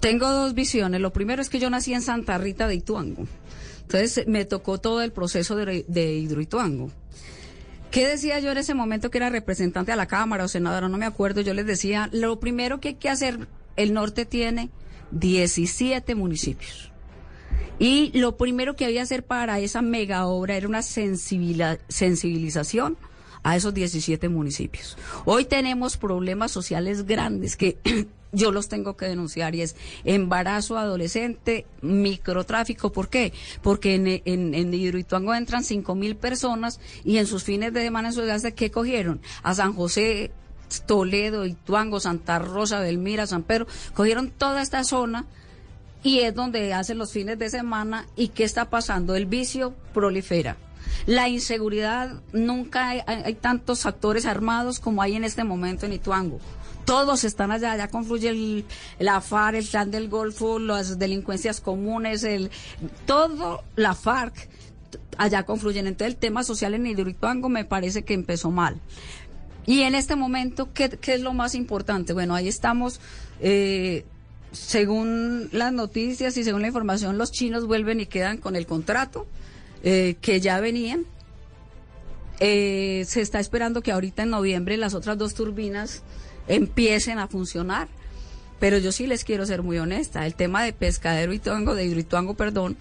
Tengo 0.00 0.30
dos 0.30 0.54
visiones. 0.54 1.00
Lo 1.00 1.12
primero 1.12 1.42
es 1.42 1.48
que 1.48 1.58
yo 1.58 1.70
nací 1.70 1.94
en 1.94 2.02
Santa 2.02 2.38
Rita 2.38 2.68
de 2.68 2.76
Ituango. 2.76 3.26
Entonces 3.82 4.26
me 4.26 4.44
tocó 4.44 4.78
todo 4.78 5.02
el 5.02 5.12
proceso 5.12 5.56
de, 5.56 5.84
de 5.88 6.14
Hidroituango. 6.14 6.90
¿Qué 7.90 8.06
decía 8.06 8.38
yo 8.38 8.52
en 8.52 8.58
ese 8.58 8.74
momento 8.74 9.10
que 9.10 9.18
era 9.18 9.30
representante 9.30 9.92
a 9.92 9.96
la 9.96 10.06
Cámara 10.06 10.44
o 10.44 10.48
senadora? 10.48 10.88
No 10.88 10.98
me 10.98 11.06
acuerdo. 11.06 11.40
Yo 11.40 11.54
les 11.54 11.66
decía, 11.66 12.08
lo 12.12 12.38
primero 12.38 12.80
que 12.80 12.88
hay 12.88 12.94
que 12.94 13.08
hacer, 13.08 13.48
el 13.76 13.94
norte 13.94 14.26
tiene 14.26 14.70
17 15.12 16.14
municipios. 16.14 16.92
Y 17.78 18.10
lo 18.18 18.36
primero 18.36 18.76
que 18.76 18.84
había 18.84 18.98
que 18.98 19.02
hacer 19.02 19.24
para 19.24 19.58
esa 19.60 19.80
mega 19.82 20.26
obra 20.26 20.56
era 20.56 20.66
una 20.68 20.82
sensibilización 20.82 22.96
a 23.42 23.56
esos 23.56 23.72
17 23.72 24.28
municipios. 24.28 24.98
Hoy 25.24 25.44
tenemos 25.44 25.96
problemas 25.96 26.50
sociales 26.50 27.06
grandes 27.06 27.56
que 27.56 27.78
yo 28.32 28.52
los 28.52 28.68
tengo 28.68 28.96
que 28.96 29.06
denunciar 29.06 29.54
y 29.54 29.62
es 29.62 29.76
embarazo 30.04 30.76
adolescente, 30.76 31.66
microtráfico. 31.82 32.92
¿Por 32.92 33.08
qué? 33.08 33.32
Porque 33.62 33.94
en, 33.94 34.06
en, 34.24 34.54
en 34.54 34.74
Hidroituango 34.74 35.34
entran 35.34 35.64
cinco 35.64 35.94
mil 35.94 36.16
personas 36.16 36.80
y 37.04 37.18
en 37.18 37.26
sus 37.26 37.44
fines 37.44 37.72
de 37.72 37.82
semana 37.82 38.08
en 38.08 38.14
su 38.14 38.22
de 38.22 38.54
¿qué 38.54 38.70
cogieron? 38.70 39.20
A 39.42 39.54
San 39.54 39.72
José, 39.72 40.30
Toledo, 40.86 41.46
Ituango, 41.46 42.00
Santa 42.00 42.38
Rosa, 42.38 42.80
Belmira, 42.80 43.26
San 43.26 43.42
Pedro, 43.42 43.66
cogieron 43.94 44.30
toda 44.30 44.62
esta 44.62 44.84
zona 44.84 45.26
y 46.02 46.20
es 46.20 46.34
donde 46.34 46.72
hacen 46.74 46.98
los 46.98 47.12
fines 47.12 47.38
de 47.38 47.50
semana 47.50 48.06
y 48.16 48.28
¿qué 48.28 48.44
está 48.44 48.70
pasando? 48.70 49.16
El 49.16 49.26
vicio 49.26 49.74
prolifera. 49.92 50.56
La 51.08 51.26
inseguridad, 51.30 52.20
nunca 52.34 52.90
hay, 52.90 53.34
tantos 53.40 53.86
actores 53.86 54.26
armados 54.26 54.78
como 54.78 55.00
hay 55.00 55.16
en 55.16 55.24
este 55.24 55.42
momento 55.42 55.86
en 55.86 55.94
Ituango 55.94 56.38
todos 56.84 57.24
están 57.24 57.50
allá, 57.50 57.72
allá 57.72 57.88
confluye 57.88 58.30
el, 58.30 58.64
la 58.98 59.20
FARC, 59.20 59.56
el 59.56 59.66
Clan 59.66 59.90
del 59.90 60.08
Golfo, 60.08 60.58
las 60.58 60.98
delincuencias 60.98 61.60
comunes, 61.60 62.24
el 62.24 62.50
todo 63.04 63.62
la 63.76 63.94
FARC, 63.94 64.48
allá 65.18 65.44
confluyen. 65.44 65.86
Entonces 65.86 66.14
el 66.14 66.18
tema 66.18 66.44
social 66.44 66.72
en 66.72 66.86
Hidroituango 66.86 67.50
me 67.50 67.66
parece 67.66 68.04
que 68.04 68.14
empezó 68.14 68.50
mal. 68.50 68.80
Y 69.66 69.82
en 69.82 69.94
este 69.94 70.16
momento, 70.16 70.72
¿qué, 70.72 70.88
qué 70.88 71.14
es 71.14 71.20
lo 71.20 71.34
más 71.34 71.54
importante? 71.54 72.14
Bueno, 72.14 72.34
ahí 72.34 72.48
estamos, 72.48 73.00
eh, 73.40 74.06
según 74.52 75.50
las 75.52 75.74
noticias 75.74 76.38
y 76.38 76.44
según 76.44 76.62
la 76.62 76.68
información, 76.68 77.18
los 77.18 77.32
chinos 77.32 77.66
vuelven 77.66 78.00
y 78.00 78.06
quedan 78.06 78.38
con 78.38 78.56
el 78.56 78.66
contrato 78.66 79.26
eh, 79.82 80.16
que 80.20 80.40
ya 80.40 80.60
venían. 80.60 81.04
Eh, 82.40 83.04
se 83.06 83.20
está 83.20 83.40
esperando 83.40 83.82
que 83.82 83.90
ahorita 83.90 84.22
en 84.22 84.30
noviembre 84.30 84.76
las 84.76 84.94
otras 84.94 85.18
dos 85.18 85.34
turbinas 85.34 86.02
empiecen 86.46 87.18
a 87.18 87.28
funcionar. 87.28 87.88
Pero 88.60 88.78
yo 88.78 88.90
sí 88.90 89.06
les 89.06 89.24
quiero 89.24 89.46
ser 89.46 89.62
muy 89.62 89.78
honesta. 89.78 90.26
El 90.26 90.34
tema 90.34 90.64
de 90.64 90.72
pescadero 90.72 91.32
y 91.32 91.38
tongo, 91.38 91.74
de 91.74 91.84
hidroituango, 91.84 92.34
perdón, 92.34 92.76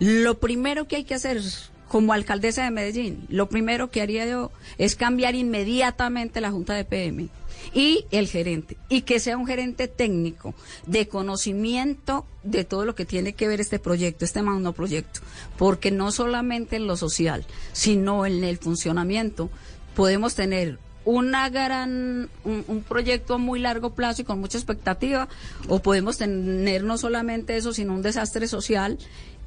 lo 0.00 0.38
primero 0.38 0.88
que 0.88 0.96
hay 0.96 1.04
que 1.04 1.14
hacer 1.14 1.40
como 1.90 2.12
alcaldesa 2.12 2.62
de 2.62 2.70
Medellín, 2.70 3.26
lo 3.28 3.48
primero 3.48 3.90
que 3.90 4.00
haría 4.00 4.24
yo 4.24 4.52
es 4.78 4.94
cambiar 4.94 5.34
inmediatamente 5.34 6.40
la 6.40 6.52
Junta 6.52 6.74
de 6.74 6.84
PM 6.84 7.28
y 7.74 8.04
el 8.12 8.28
gerente, 8.28 8.76
y 8.88 9.02
que 9.02 9.18
sea 9.18 9.36
un 9.36 9.44
gerente 9.44 9.88
técnico 9.88 10.54
de 10.86 11.08
conocimiento 11.08 12.26
de 12.44 12.62
todo 12.62 12.84
lo 12.84 12.94
que 12.94 13.06
tiene 13.06 13.32
que 13.32 13.48
ver 13.48 13.60
este 13.60 13.80
proyecto, 13.80 14.24
este 14.24 14.40
magno 14.40 14.72
proyecto, 14.72 15.18
porque 15.58 15.90
no 15.90 16.12
solamente 16.12 16.76
en 16.76 16.86
lo 16.86 16.96
social, 16.96 17.44
sino 17.72 18.24
en 18.24 18.44
el 18.44 18.58
funcionamiento 18.58 19.50
podemos 19.96 20.36
tener 20.36 20.78
una 21.04 21.48
gran 21.48 22.28
un, 22.44 22.84
proyecto 22.86 23.34
a 23.34 23.38
muy 23.38 23.58
largo 23.58 23.94
plazo 23.94 24.22
y 24.22 24.24
con 24.24 24.38
mucha 24.38 24.58
expectativa 24.58 25.28
o 25.68 25.80
podemos 25.80 26.18
tener 26.18 26.84
no 26.84 26.98
solamente 26.98 27.56
eso 27.56 27.72
sino 27.72 27.94
un 27.94 28.02
desastre 28.02 28.46
social 28.46 28.98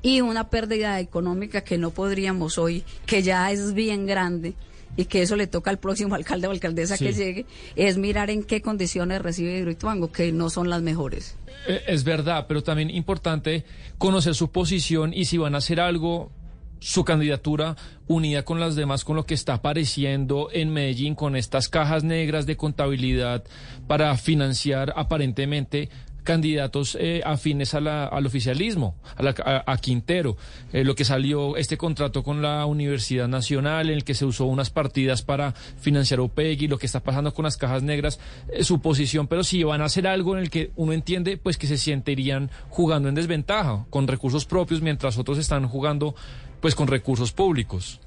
y 0.03 0.21
una 0.21 0.49
pérdida 0.49 0.99
económica 0.99 1.61
que 1.61 1.79
no 1.79 1.89
podríamos 1.89 2.59
hoy 2.59 2.83
que 3.07 3.23
ya 3.23 3.49
es 3.51 3.73
bien 3.73 4.05
grande 4.05 4.53
y 4.95 5.05
que 5.05 5.23
eso 5.23 5.35
le 5.35 5.47
toca 5.47 5.71
al 5.71 5.79
próximo 5.79 6.13
alcalde 6.15 6.47
o 6.47 6.51
alcaldesa 6.51 6.97
que 6.97 7.13
llegue, 7.13 7.45
es 7.75 7.97
mirar 7.97 8.29
en 8.29 8.43
qué 8.43 8.61
condiciones 8.61 9.21
recibe 9.21 9.57
Hidroituango, 9.57 10.11
que 10.11 10.31
no 10.31 10.51
son 10.51 10.69
las 10.69 10.83
mejores. 10.83 11.35
Eh, 11.67 11.81
es 11.87 12.03
verdad, 12.03 12.45
pero 12.47 12.61
también 12.61 12.91
importante 12.91 13.65
conocer 13.97 14.35
su 14.35 14.51
posición 14.51 15.13
y 15.13 15.25
si 15.25 15.37
van 15.37 15.55
a 15.55 15.59
hacer 15.59 15.79
algo 15.79 16.31
su 16.79 17.05
candidatura 17.05 17.77
unida 18.07 18.43
con 18.43 18.59
las 18.59 18.75
demás, 18.75 19.05
con 19.05 19.15
lo 19.15 19.25
que 19.25 19.33
está 19.33 19.53
apareciendo 19.53 20.49
en 20.51 20.73
Medellín, 20.73 21.15
con 21.15 21.37
estas 21.37 21.69
cajas 21.69 22.03
negras 22.03 22.45
de 22.45 22.57
contabilidad 22.57 23.45
para 23.87 24.15
financiar 24.17 24.91
aparentemente 24.97 25.89
candidatos 26.23 26.97
eh, 26.99 27.21
afines 27.25 27.73
al 27.73 28.25
oficialismo, 28.25 28.95
a, 29.15 29.77
Quintero. 29.77 30.37
Eh, 30.71 30.83
lo 30.83 30.95
que 30.95 31.05
salió 31.05 31.57
este 31.57 31.77
contrato 31.77 32.23
con 32.23 32.41
la 32.41 32.65
Universidad 32.65 33.27
Nacional, 33.27 33.89
en 33.89 33.95
el 33.95 34.03
que 34.03 34.13
se 34.13 34.25
usó 34.25 34.45
unas 34.45 34.69
partidas 34.69 35.21
para 35.21 35.53
financiar 35.53 36.19
OPEGI, 36.19 36.67
lo 36.67 36.77
que 36.77 36.85
está 36.85 37.01
pasando 37.01 37.33
con 37.33 37.43
las 37.43 37.57
cajas 37.57 37.83
negras, 37.83 38.19
eh, 38.51 38.63
su 38.63 38.81
posición, 38.81 39.27
pero 39.27 39.43
si 39.43 39.63
van 39.63 39.81
a 39.81 39.85
hacer 39.85 40.07
algo 40.07 40.35
en 40.35 40.43
el 40.43 40.49
que 40.49 40.71
uno 40.75 40.93
entiende 40.93 41.37
pues 41.37 41.57
que 41.57 41.67
se 41.67 41.77
sentirían 41.77 42.49
jugando 42.69 43.09
en 43.09 43.15
desventaja, 43.15 43.85
con 43.89 44.07
recursos 44.07 44.45
propios, 44.45 44.81
mientras 44.81 45.17
otros 45.17 45.37
están 45.37 45.67
jugando 45.67 46.15
pues 46.61 46.75
con 46.75 46.87
recursos 46.87 47.31
públicos. 47.31 47.99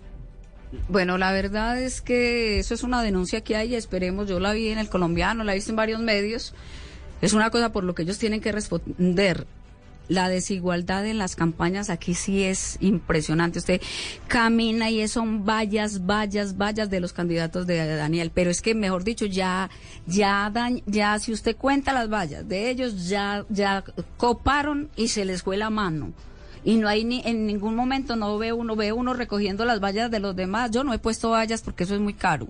Bueno, 0.88 1.18
la 1.18 1.32
verdad 1.32 1.80
es 1.80 2.00
que 2.00 2.58
eso 2.58 2.74
es 2.74 2.82
una 2.82 3.02
denuncia 3.02 3.40
que 3.42 3.56
hay, 3.56 3.74
esperemos, 3.74 4.28
yo 4.28 4.40
la 4.40 4.52
vi 4.52 4.68
en 4.68 4.78
el 4.78 4.88
colombiano, 4.88 5.44
la 5.44 5.52
he 5.52 5.56
visto 5.56 5.70
en 5.70 5.76
varios 5.76 6.00
medios, 6.00 6.54
es 7.20 7.32
una 7.32 7.50
cosa 7.50 7.72
por 7.72 7.84
lo 7.84 7.94
que 7.94 8.02
ellos 8.02 8.18
tienen 8.18 8.40
que 8.40 8.52
responder. 8.52 9.46
La 10.08 10.28
desigualdad 10.28 11.04
en 11.04 11.18
las 11.18 11.34
campañas 11.34 11.90
aquí 11.90 12.14
sí 12.14 12.44
es 12.44 12.76
impresionante. 12.80 13.58
Usted 13.58 13.80
camina 14.28 14.88
y 14.88 15.06
son 15.08 15.44
vallas, 15.44 16.06
vallas, 16.06 16.56
vallas 16.56 16.88
de 16.90 17.00
los 17.00 17.12
candidatos 17.12 17.66
de 17.66 17.96
Daniel. 17.96 18.30
Pero 18.32 18.50
es 18.50 18.62
que, 18.62 18.76
mejor 18.76 19.02
dicho, 19.02 19.26
ya, 19.26 19.68
ya, 20.06 20.52
ya, 20.86 21.18
si 21.18 21.32
usted 21.32 21.56
cuenta 21.56 21.92
las 21.92 22.08
vallas 22.08 22.48
de 22.48 22.70
ellos, 22.70 23.08
ya, 23.08 23.44
ya 23.48 23.82
coparon 24.16 24.90
y 24.94 25.08
se 25.08 25.24
les 25.24 25.42
fue 25.42 25.56
la 25.56 25.70
mano 25.70 26.12
y 26.66 26.78
no 26.78 26.88
hay 26.88 27.04
ni 27.04 27.22
en 27.24 27.46
ningún 27.46 27.76
momento 27.76 28.16
no 28.16 28.36
ve 28.38 28.52
uno 28.52 28.74
ve 28.74 28.92
uno 28.92 29.14
recogiendo 29.14 29.64
las 29.64 29.78
vallas 29.78 30.10
de 30.10 30.18
los 30.18 30.34
demás. 30.34 30.72
Yo 30.72 30.82
no 30.82 30.92
he 30.92 30.98
puesto 30.98 31.30
vallas 31.30 31.62
porque 31.62 31.84
eso 31.84 31.94
es 31.94 32.00
muy 32.00 32.12
caro. 32.12 32.48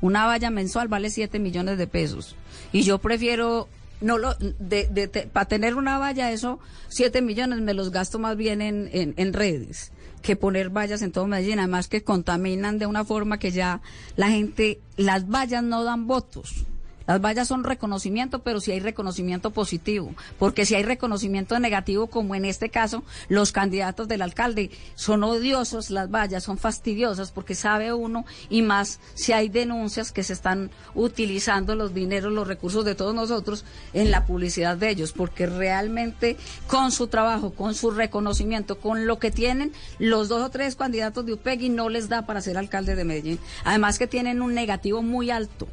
Una 0.00 0.24
valla 0.24 0.48
mensual 0.48 0.88
vale 0.88 1.10
7 1.10 1.38
millones 1.38 1.76
de 1.76 1.86
pesos 1.86 2.34
y 2.72 2.82
yo 2.82 2.98
prefiero 2.98 3.68
no 4.00 4.18
lo 4.18 4.34
de, 4.34 4.88
de, 4.90 5.08
para 5.08 5.46
tener 5.46 5.74
una 5.74 5.98
valla 5.98 6.30
eso 6.30 6.58
7 6.88 7.22
millones 7.22 7.60
me 7.60 7.74
los 7.74 7.90
gasto 7.90 8.18
más 8.18 8.36
bien 8.36 8.62
en, 8.62 8.88
en, 8.92 9.14
en 9.16 9.32
redes 9.32 9.92
que 10.22 10.36
poner 10.36 10.70
vallas 10.70 11.02
en 11.02 11.12
todo 11.12 11.26
Medellín, 11.26 11.58
además 11.58 11.88
que 11.88 12.02
contaminan 12.02 12.78
de 12.78 12.86
una 12.86 13.04
forma 13.04 13.38
que 13.38 13.50
ya 13.50 13.80
la 14.16 14.28
gente, 14.28 14.80
las 14.96 15.28
vallas 15.28 15.62
no 15.62 15.84
dan 15.84 16.06
votos. 16.06 16.66
Las 17.08 17.22
vallas 17.22 17.48
son 17.48 17.64
reconocimiento, 17.64 18.40
pero 18.40 18.60
si 18.60 18.70
hay 18.70 18.80
reconocimiento 18.80 19.50
positivo, 19.50 20.14
porque 20.38 20.66
si 20.66 20.74
hay 20.74 20.82
reconocimiento 20.82 21.58
negativo, 21.58 22.08
como 22.08 22.34
en 22.34 22.44
este 22.44 22.68
caso, 22.68 23.02
los 23.30 23.50
candidatos 23.50 24.08
del 24.08 24.20
alcalde 24.20 24.70
son 24.94 25.24
odiosos, 25.24 25.88
las 25.88 26.10
vallas 26.10 26.44
son 26.44 26.58
fastidiosas, 26.58 27.32
porque 27.32 27.54
sabe 27.54 27.94
uno, 27.94 28.26
y 28.50 28.60
más 28.60 29.00
si 29.14 29.32
hay 29.32 29.48
denuncias 29.48 30.12
que 30.12 30.22
se 30.22 30.34
están 30.34 30.70
utilizando 30.94 31.74
los 31.74 31.94
dineros, 31.94 32.30
los 32.30 32.46
recursos 32.46 32.84
de 32.84 32.94
todos 32.94 33.14
nosotros 33.14 33.64
en 33.94 34.10
la 34.10 34.26
publicidad 34.26 34.76
de 34.76 34.90
ellos, 34.90 35.14
porque 35.14 35.46
realmente 35.46 36.36
con 36.66 36.92
su 36.92 37.06
trabajo, 37.06 37.54
con 37.54 37.74
su 37.74 37.90
reconocimiento, 37.90 38.80
con 38.80 39.06
lo 39.06 39.18
que 39.18 39.30
tienen, 39.30 39.72
los 39.98 40.28
dos 40.28 40.42
o 40.42 40.50
tres 40.50 40.76
candidatos 40.76 41.24
de 41.24 41.32
UPEGI 41.32 41.70
no 41.70 41.88
les 41.88 42.10
da 42.10 42.26
para 42.26 42.42
ser 42.42 42.58
alcalde 42.58 42.96
de 42.96 43.04
Medellín. 43.04 43.38
Además 43.64 43.98
que 43.98 44.06
tienen 44.06 44.42
un 44.42 44.52
negativo 44.52 45.00
muy 45.00 45.30
alto 45.30 45.68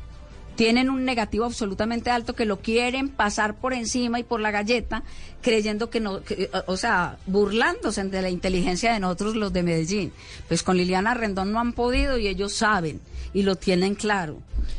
tienen 0.56 0.90
un 0.90 1.06
negativo 1.06 1.46
absolutamente 1.46 2.10
alto 2.10 2.34
que 2.34 2.46
lo 2.46 2.60
quieren 2.60 3.10
pasar 3.10 3.56
por 3.56 3.74
encima 3.74 4.20
y 4.20 4.24
por 4.24 4.40
la 4.40 4.52
galleta, 4.52 5.04
creyendo 5.42 5.90
que 5.90 6.00
no, 6.00 6.22
o 6.68 6.78
sea, 6.78 7.18
burlándose 7.26 8.04
de 8.06 8.22
la 8.22 8.30
inteligencia 8.30 8.94
de 8.94 9.00
nosotros 9.00 9.36
los 9.36 9.54
de 9.54 9.64
Medellín. 9.64 10.14
Pues 10.48 10.64
con 10.64 10.78
Liliana 10.78 11.14
Rendón 11.14 11.52
no 11.52 11.60
han 11.60 11.74
podido 11.74 12.18
y 12.18 12.28
ellos 12.28 12.54
saben 12.54 13.02
y 13.34 13.44
lo 13.44 13.56
tienen 13.56 13.96
claro. 13.96 14.38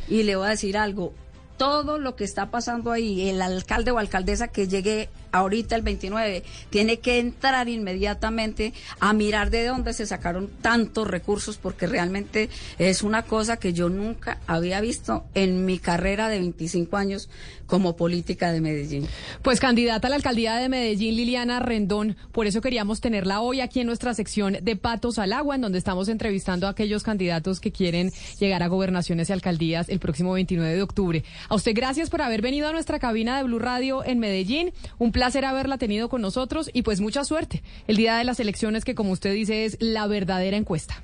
Y 0.08 0.22
le 0.22 0.36
voy 0.36 0.46
a 0.46 0.50
decir 0.50 0.76
algo, 0.76 1.12
todo 1.56 1.98
lo 1.98 2.16
que 2.16 2.24
está 2.24 2.50
pasando 2.50 2.90
ahí, 2.92 3.28
el 3.28 3.40
alcalde 3.42 3.90
o 3.90 3.98
alcaldesa 3.98 4.48
que 4.48 4.68
llegue 4.68 5.08
ahorita 5.32 5.76
el 5.76 5.82
29, 5.82 6.42
tiene 6.70 6.98
que 6.98 7.18
entrar 7.18 7.68
inmediatamente 7.68 8.72
a 9.00 9.12
mirar 9.12 9.50
de 9.50 9.66
dónde 9.66 9.92
se 9.92 10.06
sacaron 10.06 10.48
tantos 10.60 11.08
recursos, 11.08 11.58
porque 11.58 11.86
realmente 11.86 12.48
es 12.78 13.02
una 13.02 13.22
cosa 13.22 13.56
que 13.56 13.72
yo 13.72 13.88
nunca 13.88 14.40
había 14.46 14.80
visto 14.80 15.24
en 15.34 15.64
mi 15.64 15.78
carrera 15.78 16.28
de 16.28 16.38
25 16.38 16.96
años 16.96 17.28
como 17.66 17.96
política 17.96 18.52
de 18.52 18.60
Medellín. 18.60 19.06
Pues 19.42 19.60
candidata 19.60 20.06
a 20.06 20.10
la 20.10 20.16
alcaldía 20.16 20.56
de 20.56 20.68
Medellín, 20.68 21.16
Liliana 21.16 21.60
Rendón, 21.60 22.16
por 22.32 22.46
eso 22.46 22.60
queríamos 22.60 23.00
tenerla 23.00 23.40
hoy 23.40 23.60
aquí 23.60 23.80
en 23.80 23.86
nuestra 23.86 24.14
sección 24.14 24.58
de 24.62 24.76
Patos 24.76 25.18
al 25.18 25.32
Agua, 25.32 25.56
en 25.56 25.60
donde 25.60 25.78
estamos 25.78 26.08
entrevistando 26.08 26.66
a 26.66 26.70
aquellos 26.70 27.02
candidatos 27.02 27.60
que 27.60 27.72
quieren 27.72 28.12
llegar 28.38 28.62
a 28.62 28.68
gobernaciones 28.68 29.28
y 29.28 29.32
alcaldías 29.32 29.88
el 29.88 29.98
próximo 29.98 30.32
29 30.32 30.74
de 30.74 30.82
octubre. 30.82 31.24
A 31.48 31.54
usted 31.54 31.72
gracias 31.74 32.10
por 32.10 32.22
haber 32.22 32.42
venido 32.42 32.68
a 32.68 32.72
nuestra 32.72 32.98
cabina 32.98 33.36
de 33.36 33.44
Blue 33.44 33.58
Radio 33.58 34.04
en 34.04 34.18
Medellín. 34.18 34.72
Un 34.98 35.12
placer 35.26 35.44
haberla 35.44 35.76
tenido 35.76 36.08
con 36.08 36.22
nosotros 36.22 36.70
y 36.72 36.82
pues 36.82 37.00
mucha 37.00 37.24
suerte 37.24 37.64
el 37.88 37.96
día 37.96 38.16
de 38.16 38.22
las 38.22 38.38
elecciones 38.38 38.84
que 38.84 38.94
como 38.94 39.10
usted 39.10 39.34
dice 39.34 39.64
es 39.64 39.76
la 39.80 40.06
verdadera 40.06 40.56
encuesta. 40.56 41.02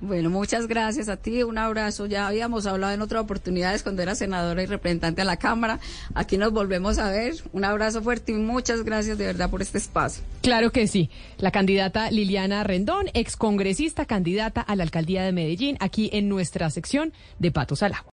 Bueno, 0.00 0.30
muchas 0.30 0.66
gracias 0.66 1.10
a 1.10 1.18
ti, 1.18 1.42
un 1.42 1.58
abrazo. 1.58 2.06
Ya 2.06 2.26
habíamos 2.26 2.64
hablado 2.64 2.94
en 2.94 3.02
otras 3.02 3.22
oportunidades 3.22 3.82
cuando 3.82 4.00
era 4.00 4.14
senadora 4.14 4.62
y 4.62 4.66
representante 4.66 5.20
a 5.20 5.24
la 5.26 5.36
Cámara. 5.36 5.78
Aquí 6.14 6.38
nos 6.38 6.52
volvemos 6.52 6.98
a 6.98 7.10
ver. 7.10 7.34
Un 7.52 7.66
abrazo 7.66 8.02
fuerte 8.02 8.32
y 8.32 8.36
muchas 8.36 8.82
gracias 8.82 9.18
de 9.18 9.26
verdad 9.26 9.50
por 9.50 9.60
este 9.60 9.76
espacio. 9.76 10.24
Claro 10.40 10.72
que 10.72 10.86
sí. 10.86 11.10
La 11.36 11.50
candidata 11.50 12.10
Liliana 12.10 12.64
Rendón, 12.64 13.06
excongresista 13.12 14.06
candidata 14.06 14.62
a 14.62 14.74
la 14.74 14.84
alcaldía 14.84 15.22
de 15.22 15.32
Medellín, 15.32 15.76
aquí 15.80 16.08
en 16.14 16.30
nuestra 16.30 16.70
sección 16.70 17.12
de 17.38 17.50
Patos 17.50 17.82
al 17.82 17.92
Agua. 17.92 18.02